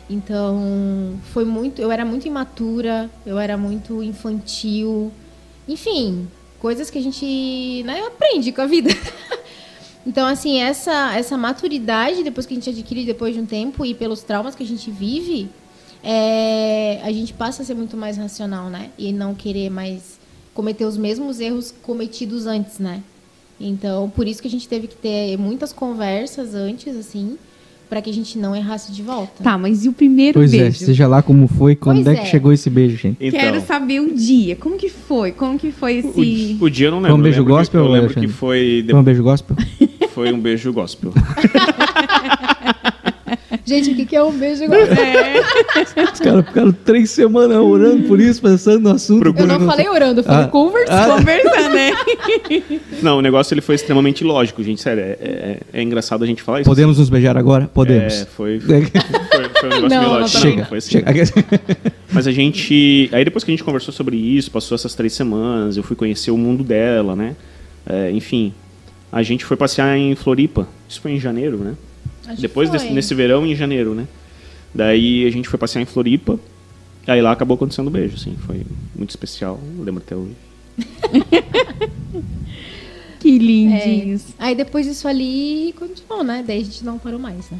[0.09, 5.11] Então, foi muito, eu era muito imatura, eu era muito infantil.
[5.67, 6.27] Enfim,
[6.59, 8.89] coisas que a gente, né, aprende com a vida.
[10.05, 13.93] Então, assim, essa, essa maturidade, depois que a gente adquire depois de um tempo e
[13.93, 15.49] pelos traumas que a gente vive,
[16.03, 18.89] é, a gente passa a ser muito mais racional, né?
[18.97, 20.19] E não querer mais
[20.53, 23.01] cometer os mesmos erros cometidos antes, né?
[23.59, 27.37] Então, por isso que a gente teve que ter muitas conversas antes, assim,
[27.89, 29.43] para que a gente não errasse de volta.
[29.43, 30.79] Tá, mas e o primeiro Pois é, beijo?
[30.79, 32.31] seja lá como foi, quando Pois é que é.
[32.31, 33.17] chegou esse beijo, gente?
[33.21, 34.55] Então, Quero saber o dia.
[34.55, 35.31] Como que foi?
[35.31, 36.57] Como que foi o, esse...
[36.59, 37.19] o dia eu não Foi lembro.
[37.19, 38.27] um beijo eu lembro gospel, Que, eu lembro Alexandre?
[38.27, 39.55] que foi, Foi um beijo gospel?
[40.13, 41.13] foi um beijo gospel.
[43.65, 44.83] Gente, o que, que é um beijo agora?
[44.83, 49.33] Os caras ficaram três semanas orando por isso, pensando no assunto.
[49.37, 50.47] Eu não falei orando, eu falei Ah.
[50.49, 51.17] conversando.
[51.19, 51.91] Conversar, né?
[53.01, 54.81] Não, o negócio ele foi extremamente lógico, gente.
[54.81, 56.69] Sério, é, é- é engraçado a gente falar isso.
[56.69, 57.69] Podemos nos beijar agora?
[57.73, 58.13] Podemos.
[58.21, 60.37] É, foi, foi, foi, foi um negócio Não, meio não lógico.
[60.45, 60.91] não, Chega, foi assim.
[60.91, 61.11] chega.
[62.11, 63.09] Mas a gente.
[63.13, 66.31] Aí depois que a gente conversou sobre isso, passou essas três semanas, eu fui conhecer
[66.31, 67.35] o mundo dela, né?
[67.85, 68.53] É, enfim,
[69.11, 70.67] a gente foi passear em Floripa.
[70.87, 71.73] Isso foi em janeiro, né?
[72.25, 72.79] Acho que depois foi.
[72.79, 74.07] desse, nesse verão, em janeiro, né?
[74.73, 76.39] Daí a gente foi passear em Floripa.
[77.05, 78.35] Aí lá acabou acontecendo o beijo, assim.
[78.45, 79.59] Foi muito especial.
[79.77, 80.35] Eu lembro até hoje.
[83.19, 84.25] Que lindinhos.
[84.37, 86.43] Aí depois disso ali, continuou, né?
[86.45, 87.57] Daí a gente não parou mais, né?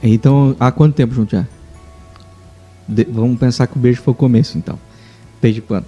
[0.00, 1.46] Então, há quanto tempo junto já?
[2.86, 4.78] De- vamos pensar que o beijo foi o começo, então.
[5.40, 5.86] Desde quando?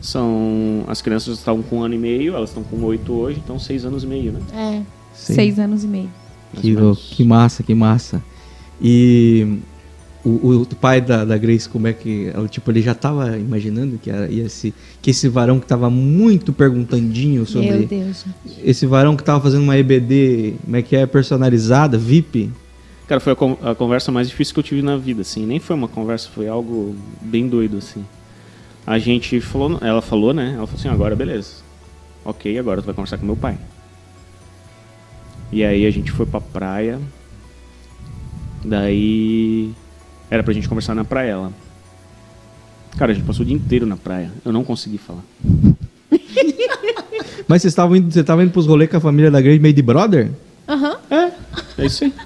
[0.00, 0.84] São.
[0.86, 3.84] As crianças estavam com um ano e meio, elas estão com oito hoje, então seis
[3.84, 4.40] anos e meio, né?
[4.54, 4.82] É.
[5.12, 5.34] Sei.
[5.34, 6.10] Seis anos e meio.
[6.54, 6.74] Que,
[7.14, 8.22] que massa, que massa.
[8.80, 9.58] E
[10.24, 12.30] o, o pai da, da Grace, como é que.
[12.32, 15.90] ela, Tipo, ele já tava imaginando que era, ia se, que esse varão que tava
[15.90, 17.86] muito perguntandinho Meu sobre.
[17.86, 18.24] Deus.
[18.62, 22.50] Esse varão que tava fazendo uma EBD, como é que é, personalizada, VIP.
[23.08, 25.44] Cara, foi a, a conversa mais difícil que eu tive na vida, assim.
[25.44, 28.04] Nem foi uma conversa, foi algo bem doido, assim.
[28.86, 30.54] A gente falou, ela falou, né?
[30.56, 31.62] Ela falou assim, agora beleza.
[32.24, 33.58] Ok, agora tu vai conversar com meu pai.
[35.52, 36.98] E aí a gente foi pra praia.
[38.64, 39.70] Daí
[40.30, 41.52] era pra gente conversar na praia lá.
[42.96, 44.30] Cara, a gente passou o dia inteiro na praia.
[44.44, 45.22] Eu não consegui falar.
[47.48, 49.74] Mas vocês estavam indo, você tava indo pros rolês com a família da Grace meio
[49.74, 50.30] de brother?
[50.68, 50.96] Aham.
[51.10, 51.32] É,
[51.82, 52.12] é isso aí.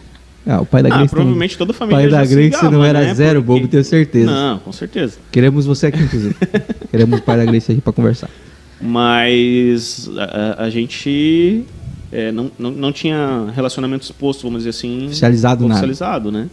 [0.48, 2.70] Ah, o pai da Ah, Grace provavelmente toda a O família pai da Grace ligava,
[2.70, 3.12] não era né?
[3.14, 4.30] zero Porque- bobo, tenho certeza.
[4.30, 5.18] Não, com certeza.
[5.32, 6.36] Queremos você aqui, inclusive.
[6.88, 8.30] Queremos o pai da Grace aqui pra conversar.
[8.80, 11.64] Mas a- a gente
[12.12, 15.06] é, não, não, não tinha relacionamento exposto, vamos dizer assim.
[15.06, 15.74] Oficializado nada.
[15.74, 16.48] oficializado, né?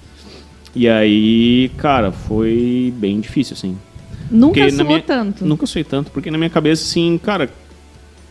[0.75, 3.77] E aí, cara, foi bem difícil, assim.
[4.31, 5.45] Nunca Porque suou minha- tanto.
[5.45, 7.49] Nunca sei tanto, porque na minha cabeça, assim, cara,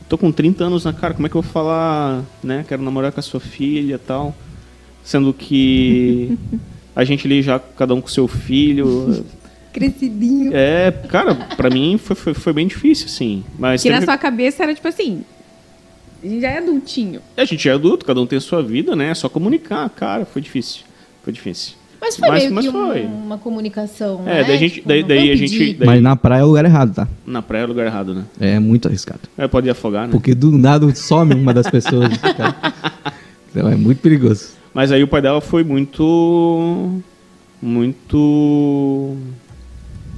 [0.08, 2.64] tô com 30 anos na cara, como é que eu vou falar, né?
[2.66, 4.34] Quero namorar com a sua filha e tal.
[5.04, 6.36] Sendo que
[6.96, 9.24] a gente ali já, cada um com seu filho.
[9.72, 10.50] Crescidinho.
[10.54, 13.44] É, cara, pra mim foi, foi, foi bem difícil, assim.
[13.58, 15.24] Mas Que na sua cabeça era tipo assim.
[16.22, 17.20] A gente já é adultinho.
[17.36, 19.10] a gente é adulto, cada um tem a sua vida, né?
[19.10, 20.82] É só comunicar, cara, foi difícil.
[21.22, 21.74] Foi difícil.
[22.00, 23.02] Mas foi Mas- meio mas que um- foi.
[23.04, 24.44] uma comunicação, É, né?
[24.44, 25.74] daí a gente- Tipo, daí- daí a gente-.
[25.74, 27.06] Daí- Mas na praia é o lugar errado, tá?
[27.24, 28.24] Na praia é lugar errado, né?
[28.40, 29.20] É muito arriscado.
[29.38, 30.12] É, pode afogar, né?
[30.12, 32.16] Porque do nada some uma das pessoas.
[32.18, 32.54] cara.
[33.54, 34.54] Então é muito perigoso.
[34.72, 37.02] Mas aí o pai dela foi muito.
[37.60, 39.16] Muito.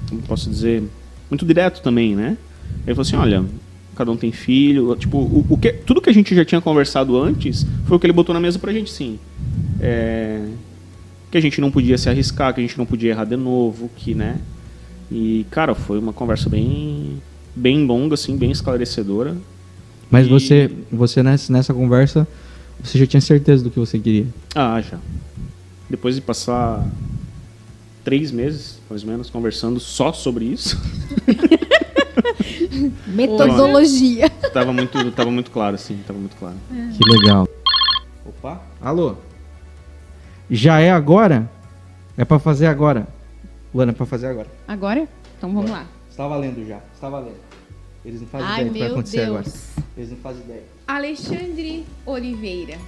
[0.09, 0.83] Como posso dizer?
[1.31, 2.37] Muito direto também, né?
[2.87, 3.45] Ele falou assim: olha,
[3.95, 4.95] cada um tem filho.
[4.97, 8.07] Tipo, o, o que, tudo que a gente já tinha conversado antes foi o que
[8.07, 9.19] ele botou na mesa pra gente, sim.
[9.81, 10.47] É,
[11.31, 13.91] que a gente não podia se arriscar, que a gente não podia errar de novo,
[13.97, 14.37] que, né?
[15.11, 17.21] E, cara, foi uma conversa bem.
[17.57, 19.37] Bem longa, assim, bem esclarecedora.
[20.11, 22.27] Mas E- você, você nessa, nessa conversa,
[22.83, 24.27] você já tinha certeza do que você queria.
[24.55, 24.99] Ah, já.
[25.89, 26.85] Depois de passar
[28.03, 30.77] três meses, mais ou menos, conversando só sobre isso,
[33.07, 34.31] Metodologia.
[34.53, 36.57] tava muito, tava muito claro, assim, tava muito claro.
[36.69, 37.49] Que legal.
[38.27, 39.17] Opa, alô?
[40.51, 41.49] Já é agora?
[42.17, 43.07] É pra fazer agora.
[43.75, 44.49] Luana, é pra fazer agora.
[44.69, 45.09] Agora?
[45.37, 45.87] Então vamos lá.
[46.11, 47.37] Está valendo já, está valendo.
[48.05, 49.29] Eles não fazem Ai, ideia do que vai acontecer Deus.
[49.29, 49.51] agora.
[49.97, 50.63] Eles não fazem ideia.
[50.87, 52.79] Alexandre Oliveira,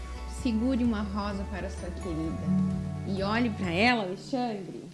[0.42, 2.76] segure uma rosa para sua querida.
[3.08, 4.84] E olhe para ela, Alexandre.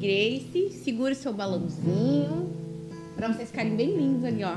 [0.00, 2.50] Grace, segure seu balãozinho.
[3.20, 4.54] Para vocês ficarem bem lindos ali, ó.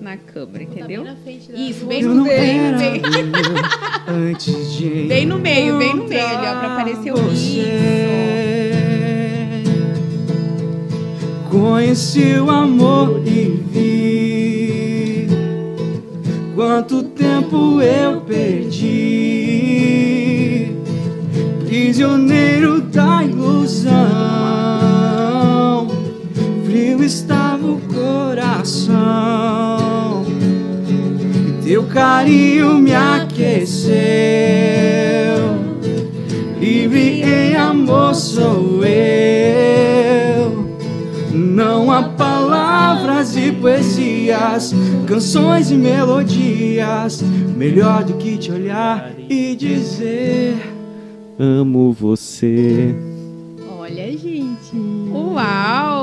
[0.00, 1.02] Na câmera, entendeu?
[1.02, 3.02] bem na frente da Isso, bem no meio, bem,
[4.30, 7.58] Antes de bem no meio, bem no meio ali, ó, pra aparecer o isso.
[11.50, 15.26] Conheci o amor e vi
[16.54, 18.92] quanto tempo eu perdi,
[21.66, 24.43] prisioneiro da ilusão.
[28.64, 30.24] Coração,
[31.60, 33.94] e teu carinho me aqueceu.
[36.58, 40.64] Livre em amor sou eu.
[41.30, 44.74] Não há palavras e poesias,
[45.06, 47.22] canções e melodias,
[47.56, 50.56] melhor do que te olhar e dizer:
[51.38, 52.94] Amo você.
[53.78, 54.74] Olha, gente.
[55.12, 55.93] Uau!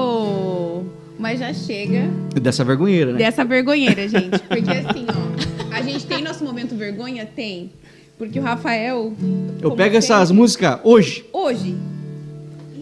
[1.22, 2.10] Mas já chega
[2.42, 3.18] Dessa vergonheira, né?
[3.20, 4.40] dessa vergonheira, gente.
[4.40, 7.26] Porque assim, ó, a gente tem nosso momento vergonha?
[7.26, 7.70] Tem.
[8.18, 9.14] Porque o Rafael.
[9.62, 11.24] Eu pego essas músicas hoje.
[11.32, 11.76] Hoje.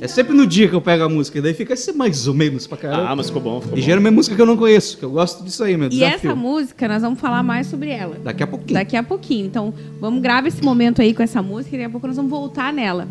[0.02, 2.66] É sempre no dia que eu pego a música, daí fica assim mais ou menos
[2.66, 3.16] pra Ah, caramba.
[3.18, 3.86] mas ficou bom, ficou e bom.
[3.86, 6.16] geralmente é música que eu não conheço, que eu gosto disso aí, meu E desafio.
[6.16, 8.16] essa música, nós vamos falar mais sobre ela.
[8.24, 8.74] Daqui a pouquinho.
[8.80, 9.46] Daqui a pouquinho.
[9.46, 12.32] Então, vamos gravar esse momento aí com essa música e daqui a pouco nós vamos
[12.32, 13.06] voltar nela.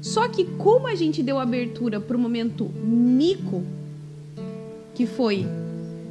[0.00, 3.64] Só que como a gente deu abertura pro momento mico,
[5.00, 5.46] que foi,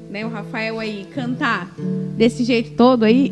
[0.10, 1.72] né, o Rafael aí cantar
[2.18, 3.30] desse jeito todo aí.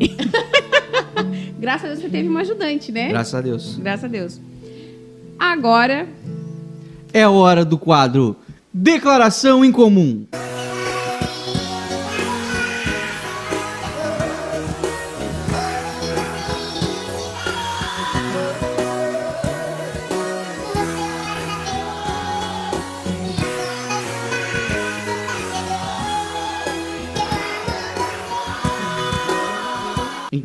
[1.58, 3.08] Graças a Deus você teve uma ajudante, né?
[3.08, 3.76] Graças a Deus.
[3.76, 4.40] Graças a Deus.
[5.36, 6.06] Agora,
[7.12, 8.36] É hora do quadro
[8.72, 10.26] Declaração em Comum.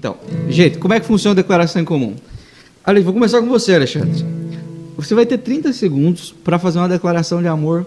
[0.04, 0.18] Então,
[0.50, 2.14] gente, como é que funciona a declaração em comum?
[2.84, 4.26] Ale, vou começar com você, Alexandre.
[4.98, 7.86] Você vai ter 30 segundos para fazer uma declaração de amor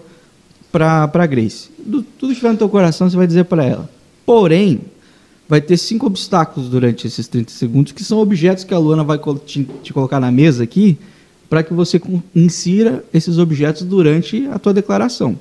[0.71, 1.69] para Grace.
[1.77, 3.87] Do- tudo que estiver no teu coração, você vai dizer para ela.
[4.25, 4.81] Porém,
[5.47, 9.19] vai ter cinco obstáculos durante esses 30 segundos, que são objetos que a Luana vai
[9.45, 10.97] te, te colocar na mesa aqui,
[11.47, 12.01] para que você
[12.35, 15.37] insira esses objetos durante a tua declaração.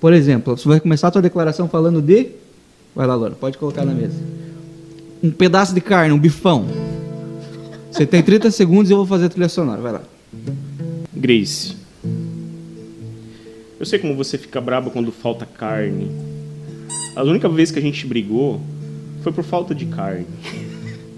[0.00, 2.26] Por exemplo, você vai começar a tua declaração falando de...
[2.92, 4.18] Vai lá, Luana, pode colocar na mesa.
[5.22, 6.66] Um pedaço de carne, um bifão.
[7.90, 9.80] Você tem 30 segundos e eu vou fazer a trilha sonora.
[9.80, 10.02] Vai lá.
[11.14, 11.76] Grace.
[13.78, 16.10] Eu sei como você fica braba quando falta carne.
[17.16, 18.60] A única vez que a gente brigou
[19.22, 20.26] foi por falta de carne.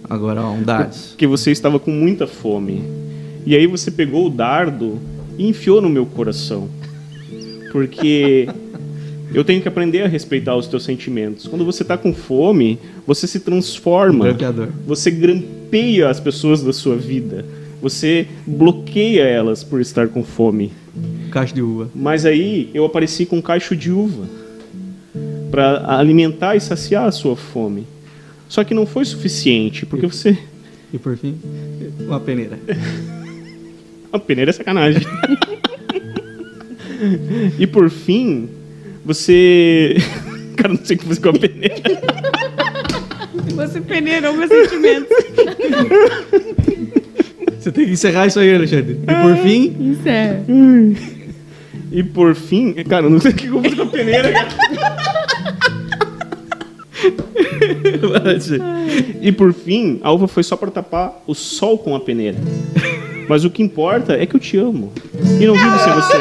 [0.08, 1.08] Agora, ó, um dados.
[1.10, 2.82] Porque você estava com muita fome.
[3.46, 4.98] E aí você pegou o dardo
[5.38, 6.68] e enfiou no meu coração.
[7.70, 8.48] Porque
[9.34, 11.46] eu tenho que aprender a respeitar os teus sentimentos.
[11.46, 14.26] Quando você está com fome, você se transforma.
[14.26, 14.68] Grampeador.
[14.86, 17.44] Você grampeia as pessoas da sua vida.
[17.80, 20.72] Você bloqueia elas por estar com fome.
[21.30, 21.90] Caixa de uva.
[21.94, 24.28] Mas aí eu apareci com um cacho de uva
[25.50, 27.86] para alimentar e saciar a sua fome.
[28.48, 30.36] Só que não foi suficiente, porque você.
[30.92, 31.36] E por fim,
[32.00, 32.58] uma peneira.
[34.12, 35.02] A peneira é sacanagem.
[37.58, 38.46] e por fim,
[39.04, 39.96] você.
[40.56, 41.74] Cara, não sei o que fazer com a peneira.
[43.54, 45.16] Você peneirou meus sentimentos.
[47.58, 48.98] Você tem que encerrar isso aí, Alexandre.
[49.02, 50.40] E por fim, Isso é.
[51.90, 54.48] E por fim, cara, não sei o que eu vou fazer com a peneira, cara.
[59.20, 62.38] E por fim, a uva foi só para tapar o sol com a peneira.
[63.28, 64.92] Mas o que importa é que eu te amo.
[65.40, 66.16] E não vivo sem você.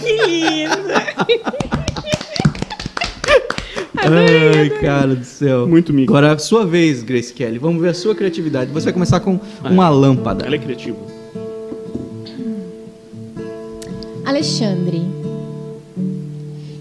[0.00, 1.81] Que lindo.
[4.04, 5.68] Ai, cara do céu.
[5.68, 6.12] Muito mico.
[6.12, 7.58] Agora é a sua vez, Grace Kelly.
[7.58, 8.72] Vamos ver a sua criatividade.
[8.72, 10.44] Você vai começar com uma lâmpada.
[10.44, 10.98] Ela é criativa.
[14.24, 15.02] Alexandre,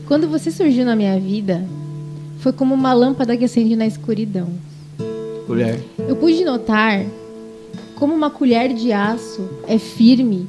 [0.07, 1.63] quando você surgiu na minha vida,
[2.39, 4.49] foi como uma lâmpada que acende na escuridão.
[5.45, 5.79] Colher.
[6.07, 7.05] Eu pude notar
[7.95, 10.47] como uma colher de aço é firme,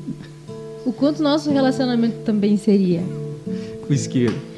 [0.86, 3.02] o quanto nosso relacionamento também seria.
[3.86, 4.51] Com isqueiro.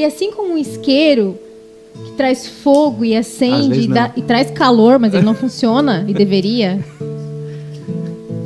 [0.00, 1.36] E assim como um isqueiro
[2.06, 6.14] que traz fogo e acende e, dá- e traz calor, mas ele não funciona e
[6.14, 6.82] deveria.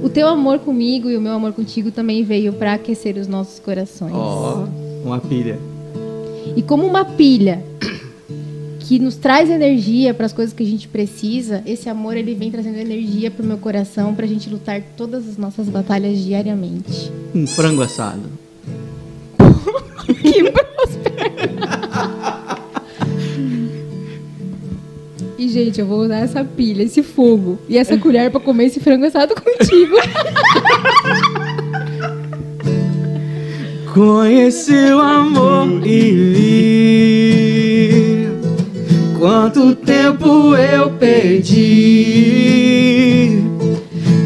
[0.03, 3.61] O teu amor comigo e o meu amor contigo também veio para aquecer os nossos
[3.61, 4.13] corações.
[4.13, 4.67] Ó,
[5.05, 5.61] uma pilha.
[6.57, 7.63] E como uma pilha
[8.81, 12.51] que nos traz energia para as coisas que a gente precisa, esse amor ele vem
[12.51, 17.13] trazendo energia para o meu coração para a gente lutar todas as nossas batalhas diariamente.
[17.33, 18.23] Um frango assado.
[25.37, 28.81] E gente, eu vou usar essa pilha, esse fogo e essa colher para comer esse
[28.81, 29.97] frango assado contigo.
[33.93, 38.29] Conheci o amor e vi
[39.19, 41.53] quanto tempo eu perdi,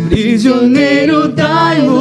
[0.08, 1.97] prisioneiro da ilusão.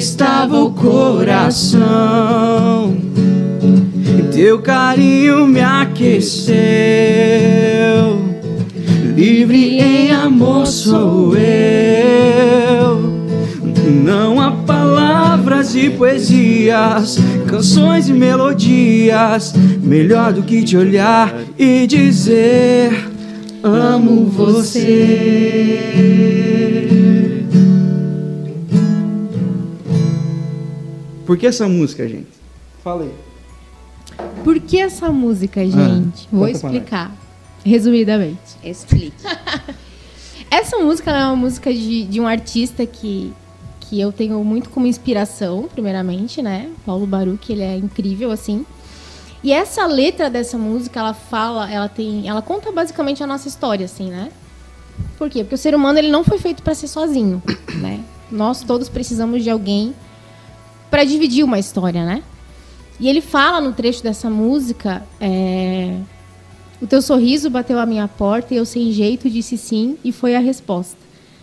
[0.00, 1.84] Estava o coração,
[4.32, 6.56] teu carinho me aqueceu.
[9.14, 13.10] Livre em amor sou eu.
[14.02, 23.06] Não há palavras e poesias, canções e melodias, melhor do que te olhar e dizer:
[23.62, 25.78] Amo você.
[31.30, 32.26] Por que essa música, gente?
[32.82, 33.14] Fala aí.
[34.42, 36.26] Por que essa música, gente?
[36.28, 36.56] Vou pra nós.
[36.56, 37.16] explicar
[37.64, 38.56] resumidamente.
[38.64, 39.14] Explique.
[40.50, 43.32] Essa música é uma música de, de um artista que,
[43.78, 46.68] que eu tenho muito como inspiração, primeiramente, né?
[46.84, 48.66] Paulo Baruch, ele é incrível, assim.
[49.40, 53.84] E essa letra dessa música, ela fala, ela tem, ela conta basicamente a nossa história,
[53.84, 54.32] assim, né?
[55.16, 55.44] Por quê?
[55.44, 57.40] Porque o ser humano ele não foi feito para ser sozinho,
[57.76, 58.00] né?
[58.32, 59.94] Nós todos precisamos de alguém
[60.90, 62.22] para dividir uma história, né?
[62.98, 65.96] E ele fala no trecho dessa música, é,
[66.82, 70.34] o teu sorriso bateu à minha porta e eu sem jeito disse sim e foi
[70.34, 70.98] a resposta,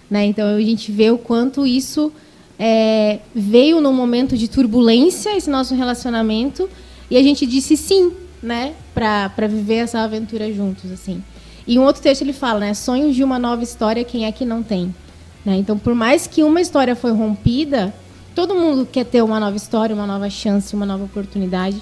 [0.10, 0.26] né?
[0.26, 2.12] Então a gente vê o quanto isso
[2.60, 6.70] é, veio num momento de turbulência esse nosso relacionamento
[7.10, 8.74] e a gente disse sim, né?
[8.94, 11.24] Para viver essa aventura juntos, assim.
[11.66, 12.74] E um outro texto ele fala, né?
[12.74, 14.94] Sonhos de uma nova história, quem é que não tem?
[15.44, 15.56] Né?
[15.58, 17.94] Então, por mais que uma história foi rompida,
[18.38, 21.82] todo mundo quer ter uma nova história, uma nova chance, uma nova oportunidade.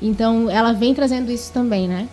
[0.00, 2.08] Então, ela vem trazendo isso também, né?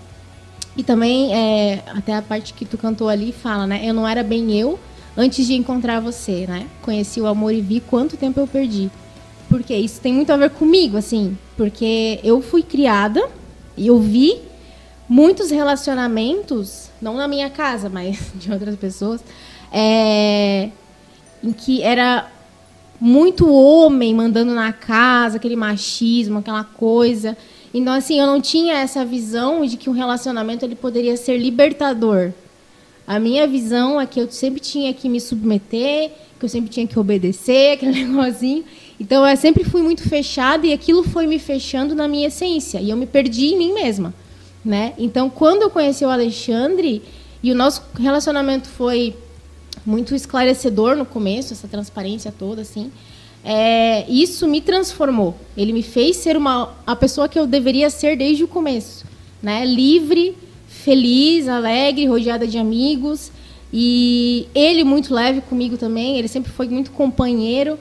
[0.75, 3.81] E também, é, até a parte que tu cantou ali fala, né?
[3.83, 4.79] Eu não era bem eu
[5.15, 6.65] antes de encontrar você, né?
[6.81, 8.89] Conheci o amor e vi quanto tempo eu perdi.
[9.47, 11.37] Porque isso tem muito a ver comigo, assim.
[11.55, 13.23] Porque eu fui criada
[13.77, 14.41] e eu vi
[15.07, 19.23] muitos relacionamentos, não na minha casa, mas de outras pessoas,
[19.71, 20.71] é,
[21.43, 22.31] em que era
[22.99, 27.37] muito homem mandando na casa, aquele machismo, aquela coisa.
[27.73, 32.31] Então, assim, eu não tinha essa visão de que um relacionamento ele poderia ser libertador.
[33.05, 36.87] A minha visão é que eu sempre tinha que me submeter, que eu sempre tinha
[36.87, 38.63] que obedecer, aquele negocinho.
[38.99, 42.79] Então, eu sempre fui muito fechada e aquilo foi me fechando na minha essência.
[42.79, 44.13] E eu me perdi em mim mesma.
[44.63, 44.93] Né?
[44.97, 47.03] Então, quando eu conheci o Alexandre
[47.43, 49.15] e o nosso relacionamento foi
[49.85, 52.91] muito esclarecedor no começo, essa transparência toda, assim.
[53.43, 55.35] É, isso me transformou.
[55.55, 59.05] Ele me fez ser uma, a pessoa que eu deveria ser desde o começo.
[59.41, 59.63] Né?
[59.63, 60.35] Livre,
[60.67, 63.31] feliz, alegre, rodeada de amigos.
[63.71, 66.17] E ele muito leve comigo também.
[66.17, 67.77] Ele sempre foi muito companheiro.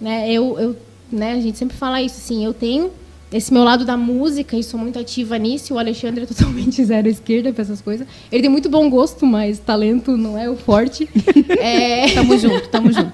[0.00, 0.30] Né?
[0.32, 0.76] Eu, eu,
[1.10, 1.32] né?
[1.32, 2.92] A gente sempre fala isso, assim, eu tenho
[3.30, 5.74] esse meu lado da música e sou muito ativa nisso.
[5.74, 8.06] O Alexandre é totalmente zero esquerda para essas coisas.
[8.32, 11.08] Ele tem muito bom gosto, mas talento não é o forte.
[11.58, 12.14] é...
[12.14, 13.12] Tamo junto, tamo junto.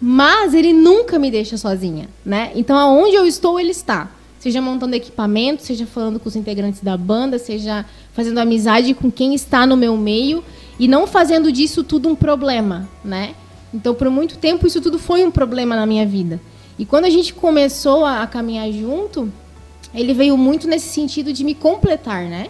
[0.00, 2.50] Mas ele nunca me deixa sozinha, né?
[2.54, 4.10] Então, aonde eu estou, ele está.
[4.38, 9.34] Seja montando equipamento, seja falando com os integrantes da banda, seja fazendo amizade com quem
[9.34, 10.42] está no meu meio
[10.78, 13.34] e não fazendo disso tudo um problema, né?
[13.72, 16.40] Então, por muito tempo, isso tudo foi um problema na minha vida.
[16.80, 19.30] E quando a gente começou a, a caminhar junto,
[19.94, 22.46] ele veio muito nesse sentido de me completar, né?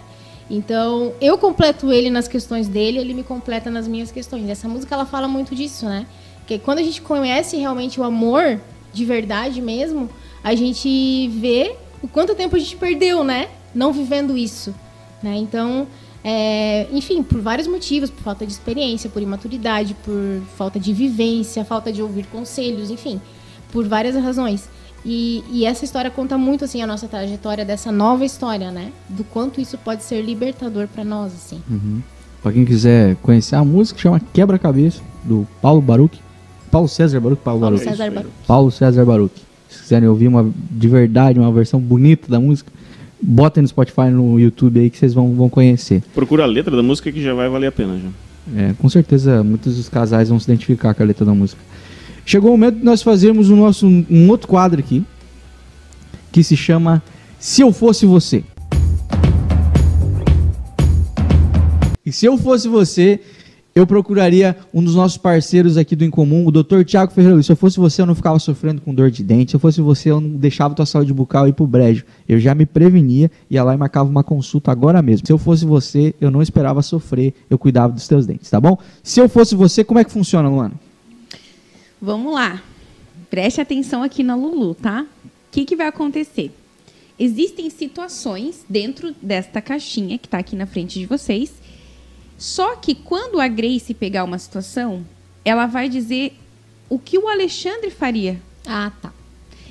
[0.49, 4.49] Então, eu completo ele nas questões dele, ele me completa nas minhas questões.
[4.49, 6.07] Essa música ela fala muito disso, né?
[6.37, 8.61] Porque quando a gente conhece realmente o amor
[8.93, 10.09] de verdade mesmo,
[10.45, 13.49] a gente vê o quanto tempo a gente perdeu, né?
[13.75, 14.73] Não vivendo isso,
[15.21, 15.35] né?
[15.39, 15.89] Então,
[16.23, 21.65] é, enfim, por vários motivos, por falta de experiência, por imaturidade, por falta de vivência,
[21.65, 23.21] falta de ouvir conselhos, enfim
[23.73, 24.69] por várias razões.
[25.05, 28.93] E, e, essa história conta muito assim a nossa trajetória dessa nova história, né?
[29.09, 31.61] Do quanto isso pode ser libertador para nós, assim.
[31.71, 32.03] Uhum.
[32.43, 36.19] Para quem quiser conhecer a música, chama Quebra-Cabeça do Paulo Baruch.
[36.71, 37.91] Paulo César Baruch, Paulo, Paulo Baruch.
[37.91, 38.33] César Baruch.
[38.47, 39.35] Paulo César Baruch.
[39.69, 42.71] Se quiserem ouvir uma de verdade, uma versão bonita da música,
[43.21, 46.03] botem no Spotify, no YouTube aí que vocês vão, vão conhecer.
[46.15, 48.09] Procura a letra da música que já vai valer a pena já.
[48.57, 51.61] É, com certeza muitos dos casais vão se identificar com a letra da música.
[52.25, 55.05] Chegou o momento de nós fazermos o nosso, um outro quadro aqui,
[56.31, 57.03] que se chama
[57.39, 58.45] Se Eu Fosse Você.
[62.05, 63.21] E se eu fosse você,
[63.73, 66.83] eu procuraria um dos nossos parceiros aqui do Incomum, o Dr.
[66.85, 67.41] Tiago Ferreira.
[67.41, 69.53] Se eu fosse você, eu não ficava sofrendo com dor de dente.
[69.53, 72.05] Se eu fosse você, eu não deixava tua saúde bucal ir pro brejo.
[72.29, 75.25] Eu já me prevenia, ia lá e marcava uma consulta agora mesmo.
[75.25, 78.77] Se eu fosse você, eu não esperava sofrer, eu cuidava dos teus dentes, tá bom?
[79.05, 80.75] Se eu fosse você, como é que funciona, Luana?
[82.01, 82.63] Vamos lá.
[83.29, 85.07] Preste atenção aqui na Lulu, tá?
[85.25, 86.51] O que, que vai acontecer?
[87.19, 91.53] Existem situações dentro desta caixinha que está aqui na frente de vocês.
[92.39, 95.05] Só que quando a Grace pegar uma situação,
[95.45, 96.33] ela vai dizer
[96.89, 98.41] o que o Alexandre faria.
[98.67, 99.13] Ah, tá.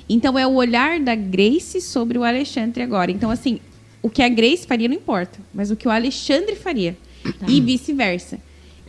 [0.08, 3.10] Então é o olhar da Grace sobre o Alexandre agora.
[3.10, 3.60] Então, assim,
[4.00, 6.96] o que a Grace faria não importa, mas o que o Alexandre faria.
[7.22, 7.46] Tá.
[7.48, 8.38] E vice-versa.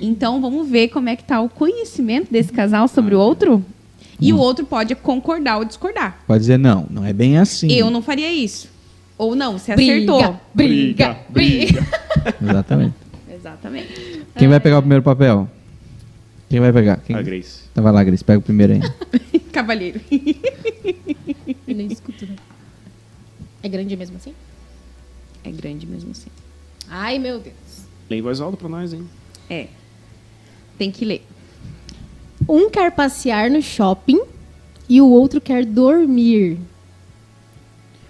[0.02, 3.64] Então vamos ver como é que tá o conhecimento desse casal sobre o outro.
[4.20, 6.20] E o outro pode concordar ou discordar.
[6.28, 7.72] Pode dizer, não, não é bem assim.
[7.72, 8.70] Eu não faria isso.
[9.18, 10.39] Ou não, você acertou.
[10.54, 11.88] Briga, briga, briga.
[12.41, 12.95] Exatamente.
[13.34, 14.24] Exatamente.
[14.36, 15.49] Quem vai pegar o primeiro papel?
[16.49, 16.97] Quem vai pegar?
[16.97, 17.16] Quem?
[17.16, 17.62] A Grace.
[17.72, 18.82] Então vai lá, Grace, pega o primeiro aí.
[19.52, 19.99] Cavalheiro.
[21.68, 22.36] Eu nem escuto, né?
[23.64, 24.34] É grande mesmo assim?
[25.43, 26.30] É grande mesmo assim.
[26.89, 27.86] Ai, meu Deus.
[28.10, 29.08] Em voz alta pra nós, hein?
[29.49, 29.68] É.
[30.78, 31.26] Tem que ler.
[32.50, 34.20] Um quer passear no shopping
[34.90, 36.58] e o outro quer dormir.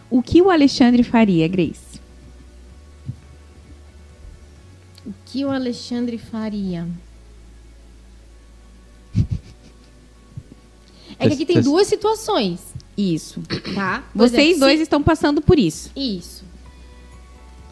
[0.09, 1.99] O que o Alexandre faria, Grace?
[5.05, 6.87] O que o Alexandre faria?
[11.19, 12.59] É que aqui tem duas situações,
[12.97, 13.41] Isso.
[13.75, 14.03] tá?
[14.15, 15.91] Vocês dois se- estão passando por isso.
[15.95, 16.43] Isso.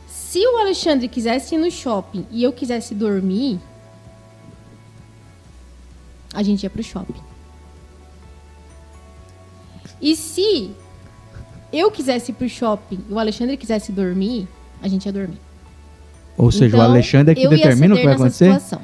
[0.07, 3.59] Se o Alexandre quisesse ir no shopping e eu quisesse dormir,
[6.33, 7.21] a gente ia pro shopping.
[10.01, 10.71] E se
[11.73, 14.47] eu quisesse ir pro shopping e o Alexandre quisesse dormir,
[14.81, 15.37] a gente ia dormir.
[16.37, 18.45] Ou seja, o Então, Alexandre é que eu ia determina o que ceder vai nessa
[18.45, 18.61] acontecer?
[18.65, 18.81] Situação,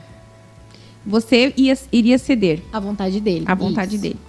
[1.05, 3.45] Você ia, iria ceder à vontade dele.
[3.47, 4.01] à vontade Isso.
[4.01, 4.19] dele.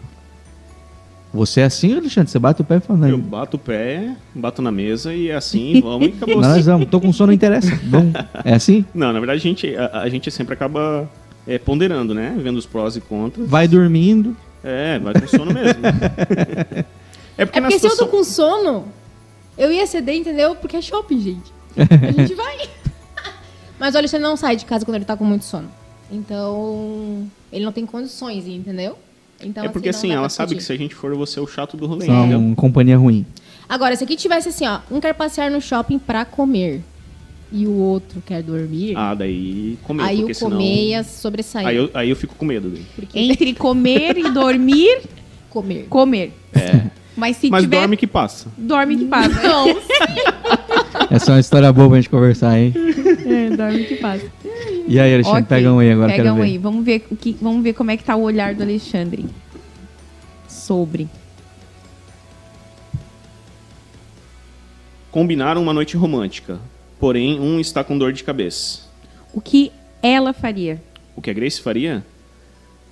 [1.34, 2.30] Você é assim, Alexandre?
[2.30, 5.34] Você bate o pé e fala, Eu bato o pé, bato na mesa e é
[5.34, 6.40] assim, vamos e acabou.
[6.40, 7.74] nós vamos, tô com sono, não interessa.
[7.84, 8.14] Vamos.
[8.44, 8.84] É assim?
[8.94, 11.10] Não, na verdade a gente, a, a gente sempre acaba
[11.46, 12.34] é, ponderando, né?
[12.38, 13.48] Vendo os prós e contras.
[13.48, 14.36] Vai dormindo.
[14.64, 15.80] É, vai com sono mesmo.
[17.38, 18.08] é porque, É porque se eu tô situação...
[18.08, 18.84] com sono,
[19.56, 20.56] eu ia ceder, entendeu?
[20.56, 21.52] Porque é shopping, gente.
[21.76, 22.68] A gente vai.
[23.78, 25.68] Mas o Alexandre não sai de casa quando ele tá com muito sono.
[26.10, 28.96] Então, ele não tem condições, entendeu?
[29.40, 31.46] Então, É porque assim, dá ela sabe que se a gente for, vou ser o
[31.46, 32.54] chato do rolê, São entendeu?
[32.56, 33.26] companhia ruim.
[33.68, 36.82] Agora, se aqui tivesse assim, ó, um quer passear no shopping pra comer
[37.52, 40.50] e o outro quer dormir, Ah, daí comer, aí o senão...
[40.52, 41.66] comer ia sobressair.
[41.66, 42.84] Aí eu, aí eu fico com medo daí.
[42.94, 45.02] Porque Entre comer e dormir,
[45.50, 45.86] comer.
[45.88, 46.32] comer.
[46.54, 46.90] É.
[47.16, 47.78] Mas se Mas tiver.
[47.80, 48.48] dorme que passa.
[48.58, 49.42] dorme que passa.
[49.42, 49.66] Não.
[51.10, 52.74] Essa é uma história boa pra gente conversar, hein?
[53.24, 54.26] É, dorme que passa.
[54.88, 56.42] E aí, Alexandre, Ok, pega um aí agora, Pega quero um ver.
[56.44, 56.58] aí.
[56.58, 59.24] Vamos ver, o que, vamos ver como é que tá o olhar do Alexandre.
[60.48, 61.08] Sobre.
[65.10, 66.58] Combinaram uma noite romântica,
[66.98, 68.80] porém um está com dor de cabeça.
[69.32, 69.72] O que
[70.02, 70.82] ela faria?
[71.14, 72.04] O que a Grace faria?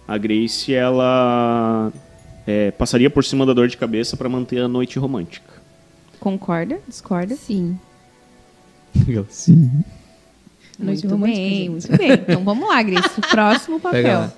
[0.07, 1.92] A Grace, ela
[2.46, 5.55] é, passaria por cima da dor de cabeça para manter a noite romântica.
[6.20, 6.78] Concorda?
[6.86, 7.34] Discorda?
[7.36, 7.78] Sim.
[9.28, 9.84] Sim.
[10.78, 12.12] Noite muito romântica, bem, muito bem.
[12.12, 13.20] Então vamos lá, Grace.
[13.30, 14.30] Próximo papel.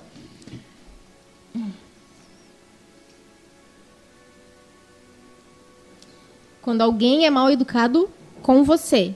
[6.61, 8.09] Quando alguém é mal educado
[8.41, 9.15] com você.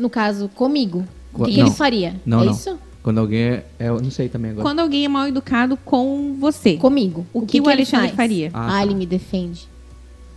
[0.00, 1.04] No caso, comigo.
[1.32, 1.66] O que, que não.
[1.66, 2.14] ele faria?
[2.26, 2.52] Não, é não.
[2.52, 2.78] isso?
[3.02, 4.66] Quando alguém é, é- Eu não sei também agora.
[4.66, 7.26] Quando alguém é mal educado com você, Comigo.
[7.32, 8.16] o que, o ele Alexandre faz?
[8.16, 8.50] faria?
[8.52, 8.82] Ah, Ah, tá.
[8.82, 9.68] ele me defende.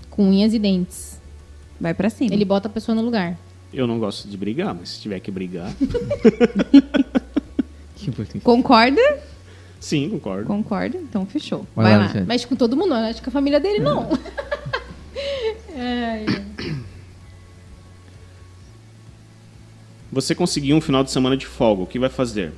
[0.09, 1.19] Com unhas e dentes.
[1.81, 2.33] Vai pra cima.
[2.33, 3.37] Ele bota a pessoa no lugar.
[3.73, 5.73] Eu não gosto de brigar, mas se tiver que brigar.
[7.95, 8.39] Que importante.
[8.43, 9.01] Concorda?
[9.79, 10.45] Sim, concordo.
[10.45, 10.97] Concorda?
[10.97, 11.65] Então fechou.
[11.75, 12.21] Vai Vai, lá, lá.
[12.25, 12.97] Mexe com todo mundo, não.
[12.97, 14.09] Acho que a família dele não.
[15.75, 16.25] Ai,
[20.13, 22.51] Você conseguiu um final de semana de folga, o que vai fazer?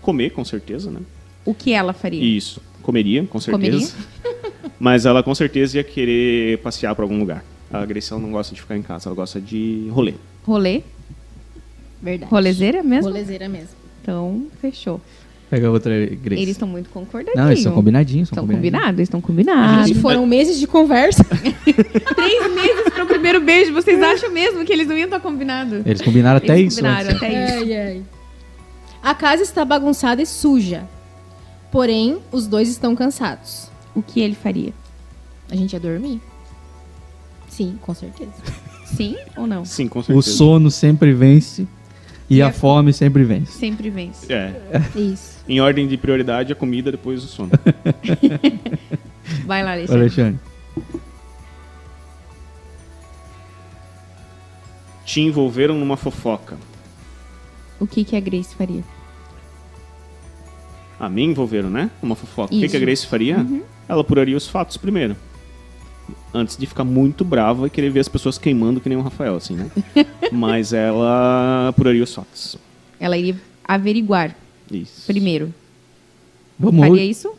[0.00, 1.00] Comer, com certeza, né?
[1.44, 2.22] O que ela faria?
[2.22, 2.62] Isso.
[2.82, 3.94] Comeria, com certeza.
[4.78, 7.44] Mas ela com certeza ia querer passear para algum lugar.
[7.72, 10.14] A ela não gosta de ficar em casa, ela gosta de rolê.
[10.44, 10.82] Rolê?
[12.00, 12.30] Verdade.
[12.30, 13.10] Rolezeira mesmo?
[13.10, 13.76] Rolezeira mesmo.
[14.00, 15.00] Então, fechou.
[15.50, 16.40] Pega outra Grace.
[16.40, 17.36] Eles estão muito concordadinhos.
[17.36, 18.28] Não, eles estão combinadinhos.
[18.28, 19.90] São Estão combinados, eles estão combinados.
[19.98, 21.24] Foram meses de conversa.
[21.26, 23.72] Três meses pro primeiro beijo.
[23.72, 25.84] Vocês acham mesmo que eles não iam estar combinados?
[25.84, 26.82] Eles combinaram até Eles isso.
[26.82, 27.16] combinaram antes.
[27.22, 27.64] até isso.
[27.64, 28.02] Ai, ai.
[29.02, 30.84] A casa está bagunçada e suja.
[31.72, 33.68] Porém, os dois estão cansados.
[33.94, 34.72] O que ele faria?
[35.50, 36.20] A gente ia dormir?
[37.48, 38.30] Sim, com certeza.
[38.84, 39.64] Sim ou não?
[39.64, 40.36] Sim, com O certeza.
[40.36, 41.66] sono sempre vence
[42.30, 43.52] e E a a- fome sempre vence.
[43.52, 44.32] Sempre vence.
[44.32, 44.54] É.
[44.94, 45.40] Isso.
[45.48, 47.50] Em ordem de prioridade, a comida, depois o sono.
[49.44, 50.00] Vai lá, Alexandre.
[50.02, 50.40] Alexandre.
[55.04, 56.56] Te envolveram numa fofoca.
[57.80, 58.84] O que, que a Grace faria?
[60.98, 61.90] A mim envolveram, né?
[62.02, 62.54] Uma fofoca.
[62.54, 62.70] O que, Isso.
[62.70, 63.44] que a Grace faria?
[63.88, 65.16] Ela apuraria os fatos primeiro.
[66.32, 69.36] Antes de ficar muito brava e querer ver as pessoas queimando que nem o Rafael,
[69.36, 69.70] assim, né?
[70.32, 72.56] Mas ela apuraria os fatos.
[72.98, 73.36] Ela iria
[73.66, 74.36] averiguar
[74.70, 75.06] Isso.
[75.06, 75.52] primeiro.
[76.58, 76.80] Vamos.
[76.86, 77.32] Faria isso?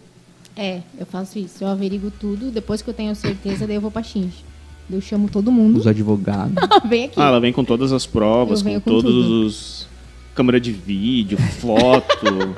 [0.55, 1.63] É, eu faço isso.
[1.63, 2.49] Eu averigo tudo.
[2.51, 4.43] Depois que eu tenho certeza, daí eu vou pra Xinge.
[4.89, 5.77] Eu chamo todo mundo.
[5.77, 6.53] Os advogados.
[6.89, 7.19] Vem aqui.
[7.21, 9.45] Ah, ela vem com todas as provas, Eu com venho com todos tudo.
[9.45, 9.87] os.
[10.33, 12.07] Câmera de vídeo, foto,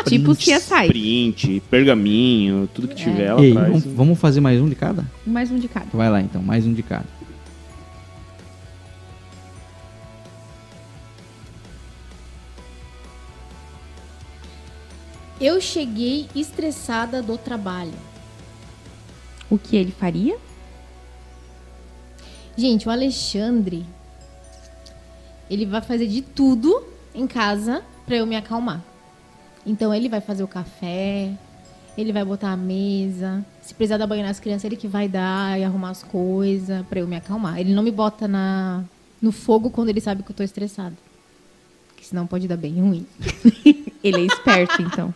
[0.07, 0.87] Tipo CSI.
[0.87, 3.67] print, pergaminho, tudo que tiver ela Ei, traz.
[3.67, 5.05] vamos, vamos fazer mais um de cada?
[5.25, 5.87] Mais um de cada.
[5.93, 7.05] Vai lá então, mais um de cada.
[15.39, 17.93] Eu cheguei estressada do trabalho.
[19.49, 20.37] O que ele faria?
[22.55, 23.85] Gente, o Alexandre,
[25.49, 26.83] ele vai fazer de tudo
[27.13, 28.81] em casa pra eu me acalmar.
[29.65, 31.31] Então ele vai fazer o café,
[31.97, 35.59] ele vai botar a mesa, se precisar dar banho nas crianças, ele que vai dar
[35.59, 37.59] e arrumar as coisas pra eu me acalmar.
[37.59, 38.83] Ele não me bota na
[39.21, 40.95] no fogo quando ele sabe que eu tô estressada.
[41.95, 43.05] Que senão pode dar bem ruim.
[44.03, 45.15] Ele é esperto, então.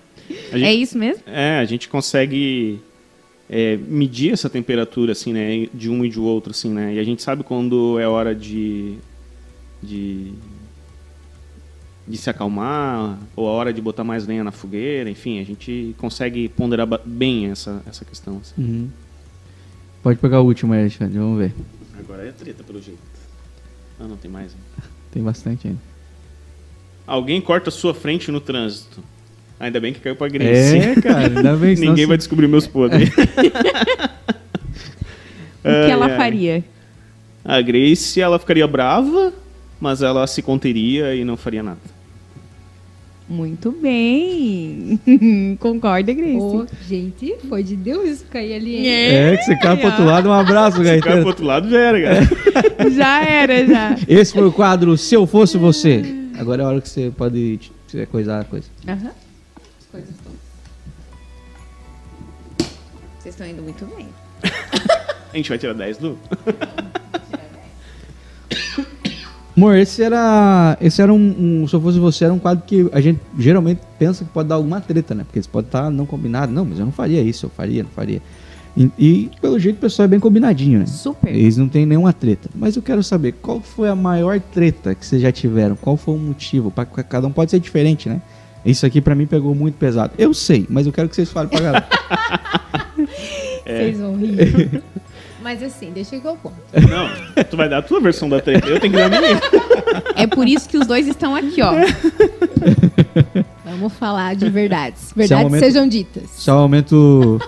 [0.53, 1.21] Gente- É isso mesmo?
[1.27, 2.79] É, a gente consegue
[3.49, 5.67] é, medir essa temperatura, assim, né?
[5.73, 6.93] De um e de outro, assim, né?
[6.93, 8.95] E a gente sabe quando é hora de.
[9.83, 10.31] de.
[12.07, 15.93] De se acalmar, ou a hora de botar mais lenha na fogueira, enfim, a gente
[15.97, 18.39] consegue ponderar bem essa, essa questão.
[18.41, 18.53] assim.
[18.57, 18.89] Uhum.
[20.01, 21.53] Pode pegar o último aí, Alexandre, vamos ver.
[21.99, 22.99] Agora é treta, pelo jeito.
[23.99, 24.55] Ah, não tem mais.
[25.11, 25.79] Tem bastante ainda.
[27.05, 29.01] Alguém corta sua frente no trânsito.
[29.59, 30.77] Ainda bem que caiu pra Grace.
[30.77, 31.75] É, cara, ainda bem.
[31.75, 33.09] Ninguém vai descobrir meus podres.
[35.59, 36.63] O que ela faria?
[37.43, 39.33] A Grace, ela ficaria brava,
[39.81, 41.79] mas ela se conteria e não faria nada.
[43.29, 44.97] Muito bem.
[45.59, 46.37] Concorda, Grace?
[46.37, 48.77] Ô, gente, foi de Deus isso cair ali.
[48.77, 48.87] hein?
[48.87, 51.27] É, que você cai pro outro lado, um abraço, O cara pro Gaetano.
[51.27, 52.27] outro lado já era, cara.
[52.89, 53.95] Já era, já.
[54.07, 56.01] Esse foi o quadro Se Eu Fosse Você.
[56.39, 58.67] Agora é a hora que você pode te- coisar a coisa.
[58.87, 59.11] Aham.
[59.79, 60.39] As coisas todas.
[63.19, 64.07] Vocês estão indo muito bem.
[65.33, 66.17] A gente vai tirar 10 do.
[69.57, 70.77] Amor, esse era.
[70.79, 73.81] Esse era um, um- Se eu fosse você, era um quadro que a gente geralmente
[73.97, 75.23] pensa que pode dar alguma treta, né?
[75.23, 76.51] Porque eles podem estar não combinado.
[76.53, 78.21] Não, mas eu não faria isso, eu faria, não faria.
[78.77, 80.85] E, e, pelo jeito o pessoal é bem combinadinho, né?
[80.85, 81.33] Super.
[81.35, 82.47] Eles não têm nenhuma treta.
[82.53, 85.75] Mas eu quero saber qual foi a maior treta que vocês já tiveram?
[85.75, 86.69] Qual foi o motivo?
[86.69, 88.21] Pra, cada um pode ser diferente, né?
[88.63, 90.13] Isso aqui pra mim pegou muito pesado.
[90.19, 91.87] Eu sei, mas eu quero que vocês falem pra galera.
[93.65, 94.81] Vocês vão rir.
[95.47, 96.57] Mas assim, deixa que eu conto.
[96.89, 99.39] Não, tu vai dar a tua versão da treta, eu tenho que dar a minha.
[100.13, 101.71] É por isso que os dois estão aqui, ó.
[103.63, 105.13] Vamos falar de verdades.
[105.13, 106.23] É Verdades momento- sejam ditas.
[106.35, 107.39] Só aumento.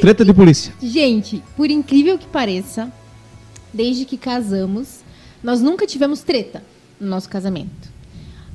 [0.00, 0.72] Treta de polícia.
[0.82, 2.90] Gente, por incrível que pareça,
[3.72, 5.02] desde que casamos,
[5.40, 6.64] nós nunca tivemos treta
[7.00, 7.88] no nosso casamento.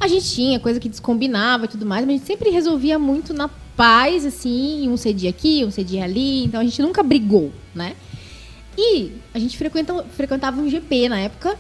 [0.02, 3.34] A gente tinha coisa que descombinava e tudo mais, mas a gente sempre resolvia muito
[3.34, 7.94] na paz, assim, um cedia aqui, um cedia ali, então a gente nunca brigou, né?
[8.78, 11.56] E a gente frequenta- frequentava um GP na época,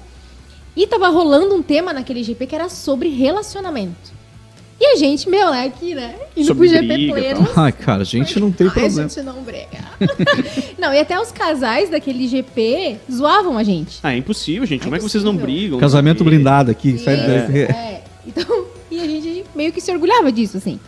[0.75, 4.11] e tava rolando um tema naquele GP que era sobre relacionamento.
[4.81, 8.05] E a gente, meu, né, aqui, né, indo Sobre pro GP pleno, Ai, cara, a
[8.05, 9.07] gente não tem Ai, problema.
[9.09, 9.79] gente não brega.
[10.77, 13.99] não, e até os casais daquele GP zoavam a gente.
[14.01, 14.81] Ah, é impossível, gente.
[14.81, 15.55] É Como é que vocês não impossível.
[15.59, 15.79] brigam?
[15.79, 16.97] Casamento blindado aqui.
[16.97, 17.61] sai Isso, daí.
[17.61, 18.03] é.
[18.25, 20.79] Então, e a gente meio que se orgulhava disso, assim.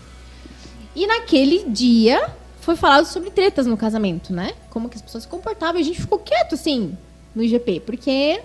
[0.95, 2.21] E naquele dia
[2.65, 4.53] foi falado sobre tretas no casamento, né?
[4.71, 5.79] Como que as pessoas se comportavam.
[5.79, 6.97] E a gente ficou quieto, assim,
[7.35, 8.41] no IGP, porque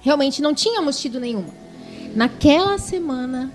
[0.00, 1.54] realmente não tínhamos tido nenhuma.
[2.16, 3.52] Naquela semana.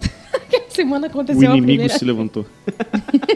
[0.32, 2.46] Naquela semana O aconteceu a inimigo primeira se levantou.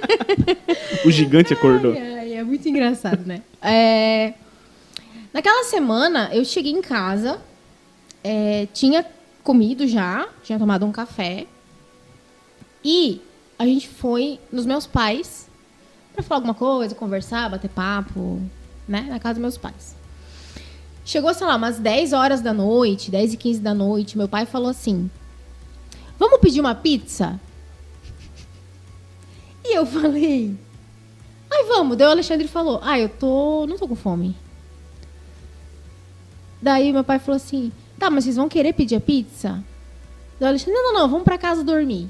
[1.05, 1.93] o gigante acordou.
[1.93, 3.43] Ai, ai, é muito engraçado, né?
[3.61, 4.33] É,
[5.37, 7.39] Naquela semana, eu cheguei em casa,
[8.25, 9.05] é, tinha
[9.45, 11.47] comido já, tinha tomado um café.
[12.83, 13.21] E
[13.59, 15.46] a gente foi nos meus pais
[16.17, 18.41] pra falar alguma coisa, conversar, bater papo,
[18.89, 19.07] né?
[19.09, 19.95] Na casa dos meus pais.
[21.05, 24.45] Chegou, sei lá, umas 10 horas da noite, 10 e 15 da noite, meu pai
[24.47, 25.09] falou assim:
[26.19, 27.39] Vamos pedir uma pizza?
[29.65, 30.57] E eu falei:
[31.51, 31.97] Ai, vamos.
[31.97, 33.67] Daí o Alexandre falou: Ah, eu tô.
[33.69, 34.35] não tô com fome.
[36.61, 39.63] Daí meu pai falou assim: Tá, mas vocês vão querer pedir a pizza?
[40.41, 42.09] Daí o Alexandre: Não, não, não, vamos pra casa dormir.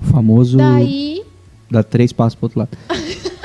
[0.00, 1.15] O famoso Daí.
[1.70, 2.76] Dá três passos pro outro lado.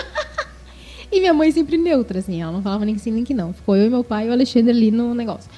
[1.11, 3.51] E minha mãe sempre neutra, assim, ela não falava nem que sim nem que não.
[3.51, 5.51] Ficou eu e meu pai e o Alexandre ali no negócio.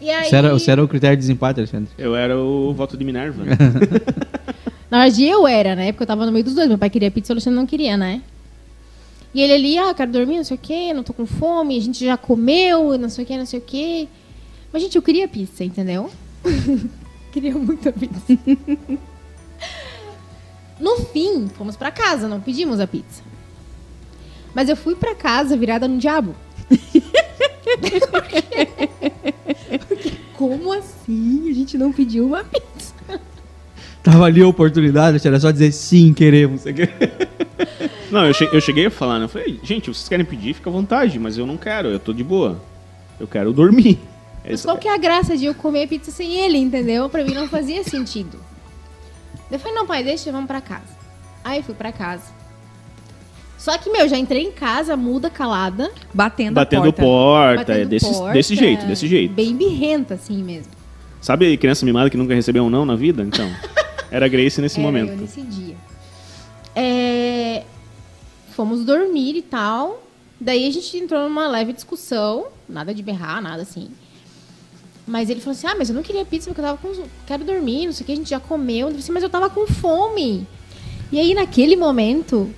[0.00, 0.28] E aí.
[0.28, 1.90] Você era, você era o critério de desempate, Alexandre?
[1.98, 3.44] Eu era o voto de Minerva.
[4.90, 5.92] Na verdade, eu era, né?
[5.92, 6.68] Porque eu tava no meio dos dois.
[6.68, 8.22] Meu pai queria pizza, o Alexandre não queria, né?
[9.34, 11.80] E ele ali, ah, quero dormir, não sei o quê, não tô com fome, a
[11.80, 14.08] gente já comeu, não sei o quê, não sei o quê.
[14.72, 16.08] Mas, gente, eu queria pizza, entendeu?
[17.32, 18.38] queria muita pizza.
[20.80, 23.22] No fim, fomos pra casa, não pedimos a pizza.
[24.54, 26.34] Mas eu fui pra casa virada no diabo.
[28.10, 28.68] Porque,
[30.34, 31.50] como assim?
[31.50, 32.94] A gente não pediu uma pizza.
[34.02, 36.62] Tava ali a oportunidade, era só dizer sim, queremos.
[38.10, 39.24] Não, eu, che- eu cheguei a falar, né?
[39.24, 42.12] Eu falei, gente, vocês querem pedir, fica à vontade, mas eu não quero, eu tô
[42.12, 42.60] de boa.
[43.18, 43.98] Eu quero dormir.
[44.44, 47.08] Mas Essa- qual que é a graça de eu comer pizza sem ele, entendeu?
[47.08, 48.38] Pra mim não fazia sentido.
[49.54, 50.96] Eu falei, não, pai, deixa, vamos pra casa.
[51.42, 52.32] Aí fui pra casa.
[53.58, 55.90] Só que, meu, já entrei em casa, muda, calada.
[56.12, 57.02] Batendo, Batendo a porta.
[57.02, 59.32] porta, é batendo desse, porta, desse jeito, desse jeito.
[59.32, 60.72] Bem birrenta, assim mesmo.
[61.20, 63.22] Sabe criança mimada que nunca recebeu um não na vida?
[63.22, 63.50] Então,
[64.10, 65.10] era Grace nesse Era momento.
[65.12, 65.76] eu nesse dia.
[66.76, 67.62] É,
[68.54, 70.02] Fomos dormir e tal.
[70.40, 72.46] Daí a gente entrou numa leve discussão.
[72.68, 73.88] Nada de berrar, nada assim.
[75.06, 76.92] Mas ele falou assim: Ah, mas eu não queria pizza porque eu tava com.
[77.26, 78.80] Quero dormir, não sei o que, a gente já comeu.
[78.80, 80.46] Eu falei assim, mas eu tava com fome.
[81.12, 82.50] E aí, naquele momento,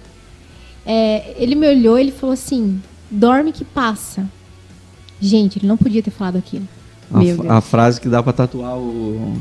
[0.85, 2.81] é, ele me olhou e ele falou assim:
[3.11, 4.29] Dorme que passa.
[5.21, 6.69] Gente, ele não podia ter falado aquilo.
[7.49, 9.41] A, a frase que dá pra tatuar o.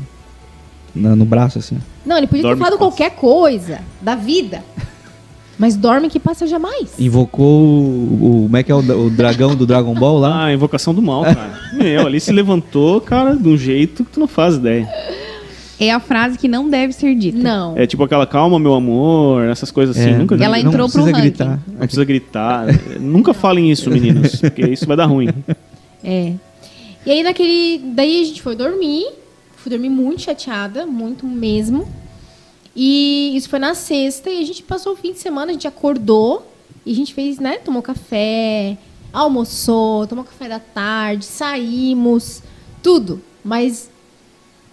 [0.94, 1.78] na- no braço, assim.
[2.04, 4.64] Não, ele podia Dorme ter falado qualquer coisa da vida.
[5.58, 6.92] Mas dorme que passa jamais.
[6.98, 8.18] Invocou o.
[8.20, 10.42] o- como é que é o, o dragão do Dragon Ball lá?
[10.42, 11.58] Ah, a invocação do mal, cara.
[11.72, 14.86] Meu, ali se levantou, cara, de um jeito que tu não faz ideia.
[15.80, 17.36] É a frase que não deve ser dita.
[17.38, 17.76] Não.
[17.76, 20.10] É tipo aquela calma, meu amor, essas coisas assim.
[20.10, 21.20] É, nunca Ela não entrou pro precisa ranking.
[21.22, 21.60] gritar.
[21.68, 22.66] não precisa gritar.
[23.00, 25.28] nunca falem isso, meninos, porque isso vai dar ruim.
[26.04, 26.32] É.
[27.04, 27.78] E aí naquele.
[27.94, 29.06] Daí a gente foi dormir.
[29.56, 31.88] Fui dormir muito chateada, muito mesmo.
[32.76, 35.66] E isso foi na sexta e a gente passou o fim de semana, a gente
[35.66, 36.46] acordou
[36.84, 37.56] e a gente fez, né?
[37.56, 38.76] Tomou café,
[39.12, 42.42] almoçou, tomou café da tarde, saímos,
[42.82, 43.22] tudo.
[43.42, 43.88] Mas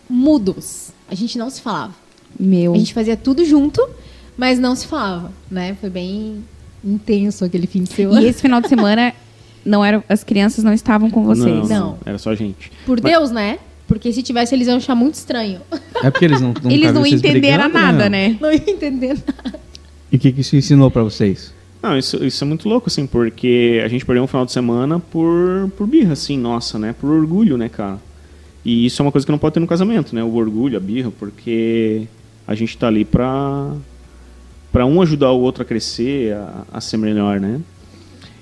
[0.09, 0.91] mudos.
[1.09, 1.93] A gente não se falava.
[2.37, 2.73] Meu.
[2.73, 3.81] A gente fazia tudo junto,
[4.35, 5.77] mas não se falava, né?
[5.79, 6.43] Foi bem
[6.83, 8.21] intenso aquele fim de semana.
[8.21, 9.13] E esse final de semana
[9.63, 11.69] não era, as crianças não estavam com vocês.
[11.69, 11.97] Não, Não.
[12.05, 12.71] Era só a gente.
[12.85, 13.59] Por Deus, né?
[13.87, 15.61] Porque se tivesse, eles iam achar muito estranho.
[16.01, 16.49] É porque eles não.
[16.53, 18.29] nunca Eles não entenderam brigando, nada, né?
[18.29, 18.37] né?
[18.39, 19.59] Não ia entender nada.
[20.11, 21.53] E o que, que isso ensinou pra vocês?
[21.81, 24.99] Não, isso, isso é muito louco, assim, porque a gente perdeu um final de semana
[24.99, 26.95] por, por birra, assim, nossa, né?
[26.99, 27.99] Por orgulho, né, cara?
[28.63, 30.23] E isso é uma coisa que não pode ter no casamento, né?
[30.23, 32.07] O orgulho, a birra, porque
[32.47, 33.71] a gente está ali para
[34.71, 37.61] para um ajudar o outro a crescer, a, a ser melhor, né?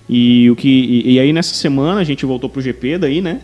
[0.07, 3.41] E, o que, e, e, aí nessa semana a gente voltou pro GP daí, né?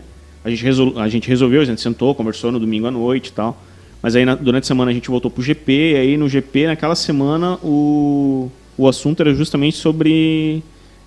[0.48, 3.32] A gente, resol, a gente resolveu, a gente sentou, conversou no domingo à noite e
[3.32, 3.62] tal.
[4.02, 6.68] Mas aí na, durante a semana a gente voltou pro GP, e aí no GP,
[6.68, 10.62] naquela semana, o, o assunto era justamente sobre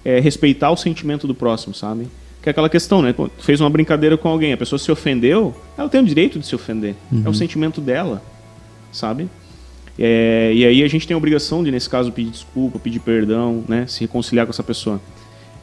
[0.06, 2.08] é, respeitar o sentimento do próximo, sabe?
[2.40, 3.14] Que é aquela questão, né?
[3.14, 6.46] Pô, fez uma brincadeira com alguém, a pessoa se ofendeu, ela tem o direito de
[6.46, 6.96] se ofender.
[7.12, 7.20] Uhum.
[7.20, 7.34] É o uhum.
[7.34, 8.22] sentimento dela,
[8.92, 9.28] sabe?
[9.98, 13.64] É, e aí a gente tem a obrigação de, nesse caso, pedir desculpa, pedir perdão,
[13.68, 13.88] né?
[13.88, 15.02] Se reconciliar com essa pessoa.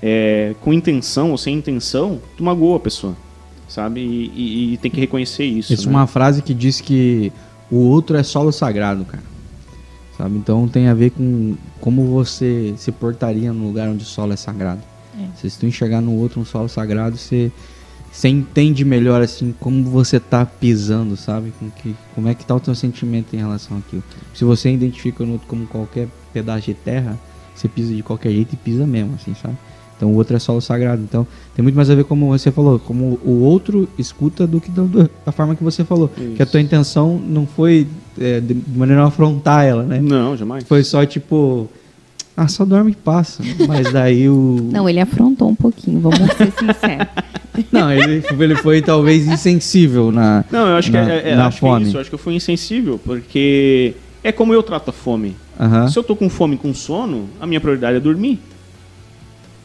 [0.03, 3.17] É, com intenção ou sem intenção, tu magoa a pessoa,
[3.69, 4.01] sabe?
[4.01, 5.73] E, e, e tem que reconhecer isso.
[5.73, 5.97] Isso é né?
[5.97, 7.33] uma frase que diz que
[7.71, 9.23] o outro é solo sagrado, cara.
[10.17, 10.37] Sabe?
[10.37, 14.37] Então tem a ver com como você se portaria no lugar onde o solo é
[14.37, 14.81] sagrado.
[15.17, 15.27] É.
[15.37, 17.53] Se tu enxergar no outro um solo sagrado, você
[18.11, 21.53] você entende melhor assim como você tá pisando, sabe?
[21.59, 24.03] Com que, como é que tá o teu sentimento em relação àquilo.
[24.35, 27.19] Se você identifica no outro como qualquer pedaço de terra,
[27.55, 29.57] você pisa de qualquer jeito e pisa mesmo, assim, sabe?
[29.99, 31.03] Então o outro é solo sagrado.
[31.03, 34.71] Então tem muito mais a ver como você falou, como o outro escuta do que
[34.71, 36.11] do, da forma que você falou.
[36.17, 36.37] Isso.
[36.37, 37.87] Que a tua intenção não foi
[38.19, 40.01] é, de maneira a afrontar ela, né?
[40.01, 40.65] Não, jamais.
[40.65, 41.69] Foi só tipo,
[42.37, 43.43] ah, só dorme e passa.
[43.67, 44.69] Mas daí o.
[44.71, 47.09] Não, ele afrontou um pouquinho, vamos ser sinceros.
[47.73, 50.45] Não, ele, ele foi talvez insensível na.
[50.49, 51.81] Não, eu acho na, que é, é na acho fome.
[51.81, 54.93] Que é isso, eu acho que eu fui insensível, porque é como eu trato a
[54.93, 55.35] fome.
[55.59, 55.89] Uhum.
[55.89, 58.39] Se eu tô com fome com sono, a minha prioridade é dormir.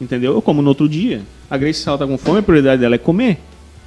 [0.00, 0.32] Entendeu?
[0.32, 1.22] Eu como no outro dia.
[1.48, 3.38] A Grace, se ela tá com fome, a prioridade dela é comer.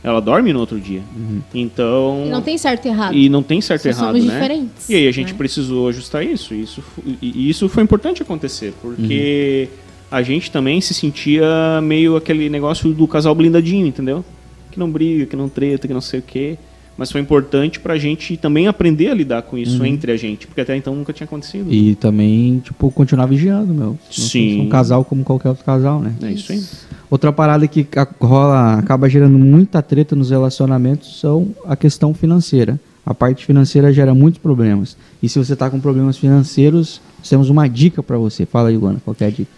[0.04, 1.02] Ela dorme no outro dia.
[1.16, 1.42] Uhum.
[1.54, 2.24] Então.
[2.26, 3.16] E não tem certo e errado.
[3.16, 4.34] E não tem certo e errado, somos né?
[4.34, 4.90] diferentes.
[4.90, 5.38] E aí a gente né?
[5.38, 6.54] precisou ajustar isso.
[6.54, 6.84] Isso
[7.22, 9.78] e isso foi importante acontecer, porque uhum.
[10.12, 14.24] a gente também se sentia meio aquele negócio do casal blindadinho, entendeu?
[14.72, 16.58] Que não briga, que não treta, que não sei o quê
[16.98, 19.86] mas foi importante pra gente também aprender a lidar com isso uhum.
[19.86, 21.72] entre a gente, porque até então nunca tinha acontecido.
[21.72, 23.98] E também, tipo, continuar vigiando, meu.
[24.10, 24.62] Sim.
[24.62, 26.16] Um casal como qualquer outro casal, né?
[26.22, 26.64] É isso aí.
[27.10, 27.88] Outra parada que
[28.20, 32.80] rola, acaba gerando muita treta nos relacionamentos são a questão financeira.
[33.06, 34.98] A parte financeira gera muitos problemas.
[35.24, 38.46] E se você tá com problemas financeiros, temos uma dica para você.
[38.46, 39.50] Fala aí, Luana, qual é a dica?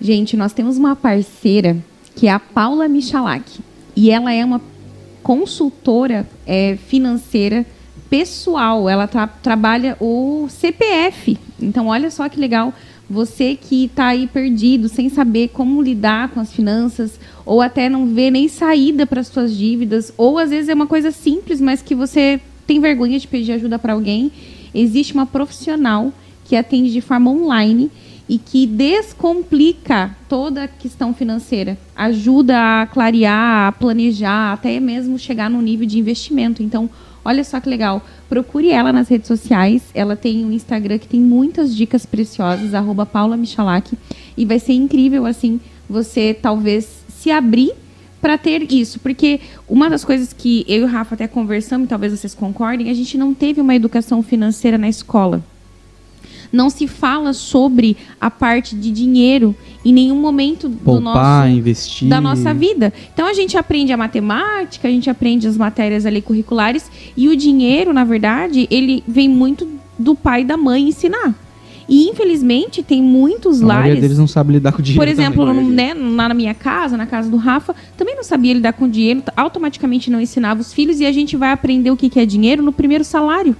[0.00, 1.78] Gente, nós temos uma parceira
[2.14, 3.60] que é a Paula Michalak.
[3.96, 4.60] E ela é uma
[5.22, 7.66] consultora é, financeira
[8.08, 8.88] pessoal.
[8.88, 11.38] Ela tra trabalha o CPF.
[11.60, 12.74] Então, olha só que legal.
[13.08, 18.06] Você que está aí perdido, sem saber como lidar com as finanças, ou até não
[18.06, 21.82] vê nem saída para as suas dívidas, ou às vezes é uma coisa simples, mas
[21.82, 24.30] que você tem vergonha de pedir ajuda para alguém,
[24.72, 26.12] existe uma profissional
[26.44, 27.90] que atende de forma online
[28.30, 35.50] e que descomplica toda a questão financeira, ajuda a clarear, a planejar, até mesmo chegar
[35.50, 36.62] no nível de investimento.
[36.62, 36.88] Então,
[37.24, 38.00] olha só que legal.
[38.28, 39.82] Procure ela nas redes sociais.
[39.92, 43.98] Ela tem um Instagram que tem muitas dicas preciosas, arroba Paula Michalak.
[44.36, 47.72] E vai ser incrível, assim, você talvez se abrir
[48.20, 49.00] para ter isso.
[49.00, 52.90] Porque uma das coisas que eu e o Rafa até conversamos, e talvez vocês concordem,
[52.90, 55.42] a gente não teve uma educação financeira na escola
[56.52, 62.08] não se fala sobre a parte de dinheiro em nenhum momento Poupar, do nosso, investir.
[62.08, 62.92] da nossa vida.
[63.12, 67.36] Então a gente aprende a matemática, a gente aprende as matérias ali curriculares e o
[67.36, 69.66] dinheiro, na verdade, ele vem muito
[69.98, 71.34] do pai e da mãe ensinar.
[71.88, 73.80] E infelizmente tem muitos a lares.
[73.80, 75.00] A maioria deles não sabe lidar com dinheiro.
[75.00, 78.54] Por exemplo, também, né, lá na minha casa, na casa do Rafa, também não sabia
[78.54, 82.20] lidar com dinheiro, automaticamente não ensinava os filhos e a gente vai aprender o que
[82.20, 83.56] é dinheiro no primeiro salário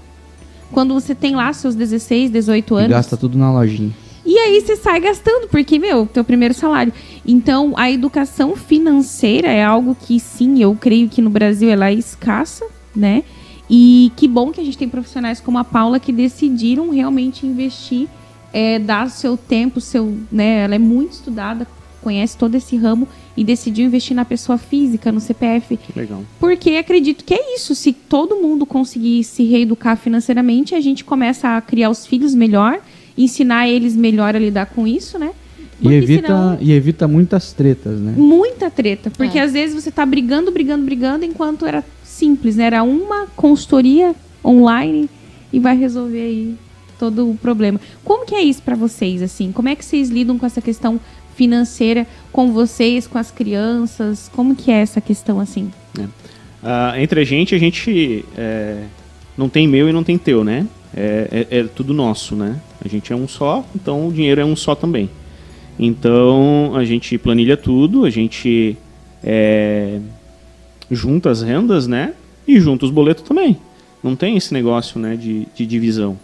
[0.72, 2.90] quando você tem lá seus 16, 18 anos.
[2.90, 3.92] E gasta tudo na lojinha.
[4.24, 6.92] E aí você sai gastando, porque, meu, teu primeiro salário.
[7.26, 11.94] Então, a educação financeira é algo que, sim, eu creio que no Brasil ela é
[11.94, 13.24] escassa, né?
[13.68, 18.08] E que bom que a gente tem profissionais como a Paula que decidiram realmente investir,
[18.52, 20.64] é, dar seu tempo, seu, né?
[20.64, 21.66] Ela é muito estudada,
[22.02, 23.08] conhece todo esse ramo
[23.40, 25.78] e decidiu investir na pessoa física, no CPF.
[25.96, 26.22] Legal.
[26.38, 27.74] Porque acredito que é isso.
[27.74, 32.80] Se todo mundo conseguir se reeducar financeiramente, a gente começa a criar os filhos melhor,
[33.16, 35.30] ensinar eles melhor a lidar com isso, né?
[35.80, 38.12] e evita, senão, e evita muitas tretas, né?
[38.14, 39.10] Muita treta.
[39.10, 39.42] Porque é.
[39.42, 42.64] às vezes você está brigando, brigando, brigando, enquanto era simples, né?
[42.64, 44.14] Era uma consultoria
[44.44, 45.08] online
[45.50, 46.54] e vai resolver aí
[46.98, 47.80] todo o problema.
[48.04, 49.50] Como que é isso para vocês, assim?
[49.50, 51.00] Como é que vocês lidam com essa questão
[51.40, 54.30] financeira com vocês, com as crianças?
[54.36, 55.70] Como que é essa questão assim?
[55.98, 56.02] É.
[56.02, 58.82] Uh, entre a gente, a gente é,
[59.38, 60.66] não tem meu e não tem teu, né?
[60.94, 62.60] É, é, é, tudo nosso, né?
[62.84, 65.08] A gente é um só, então o dinheiro é um só também.
[65.78, 68.76] Então a gente planilha tudo, a gente
[69.24, 69.98] é,
[70.90, 72.12] junta as rendas, né?
[72.46, 73.56] E junta os boletos também.
[74.04, 76.18] Não tem esse negócio, né, de, de divisão.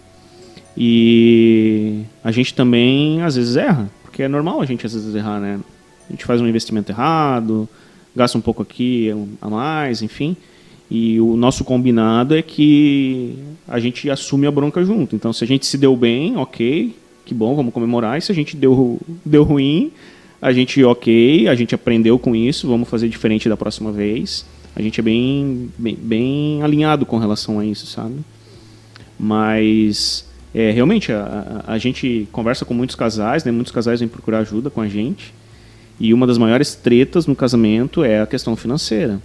[0.77, 5.39] E a gente também às vezes erra, porque é normal a gente às vezes errar,
[5.39, 5.61] né?
[6.09, 7.69] A gente faz um investimento errado,
[8.14, 9.12] gasta um pouco aqui
[9.43, 10.35] a mais, enfim.
[10.91, 13.39] E o nosso combinado é que
[13.69, 15.14] a gente assume a bronca junto.
[15.14, 16.97] Então, se a gente se deu bem, ok,
[17.27, 18.17] que bom, vamos comemorar.
[18.17, 19.93] E se a gente deu, deu ruim,
[20.41, 24.47] a gente, ok, a gente aprendeu com isso, vamos fazer diferente da próxima vez.
[24.75, 28.14] A gente é bem, bem, bem alinhado com relação a isso, sabe?
[29.21, 30.27] Mas,
[30.59, 33.52] é, realmente, a, a, a gente conversa com muitos casais, né?
[33.52, 35.34] muitos casais vêm procurar ajuda com a gente.
[35.98, 39.20] E uma das maiores tretas no casamento é a questão financeira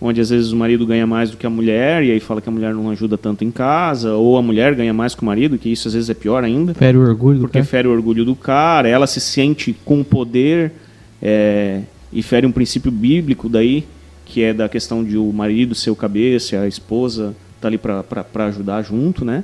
[0.00, 2.48] onde às vezes o marido ganha mais do que a mulher e aí fala que
[2.48, 5.58] a mulher não ajuda tanto em casa, ou a mulher ganha mais que o marido,
[5.58, 6.72] que isso às vezes é pior ainda.
[6.74, 10.72] Fere o orgulho Porque fere o orgulho do cara, ela se sente com poder
[11.20, 11.80] é,
[12.12, 13.84] e fere um princípio bíblico daí,
[14.24, 18.44] que é da questão de o marido ser o cabeça a esposa tá ali para
[18.46, 19.42] ajudar junto, né?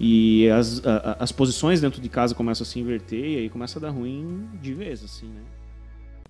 [0.00, 3.78] E as, a, as posições dentro de casa começam a se inverter e aí começa
[3.78, 5.42] a dar ruim de vez, assim, né?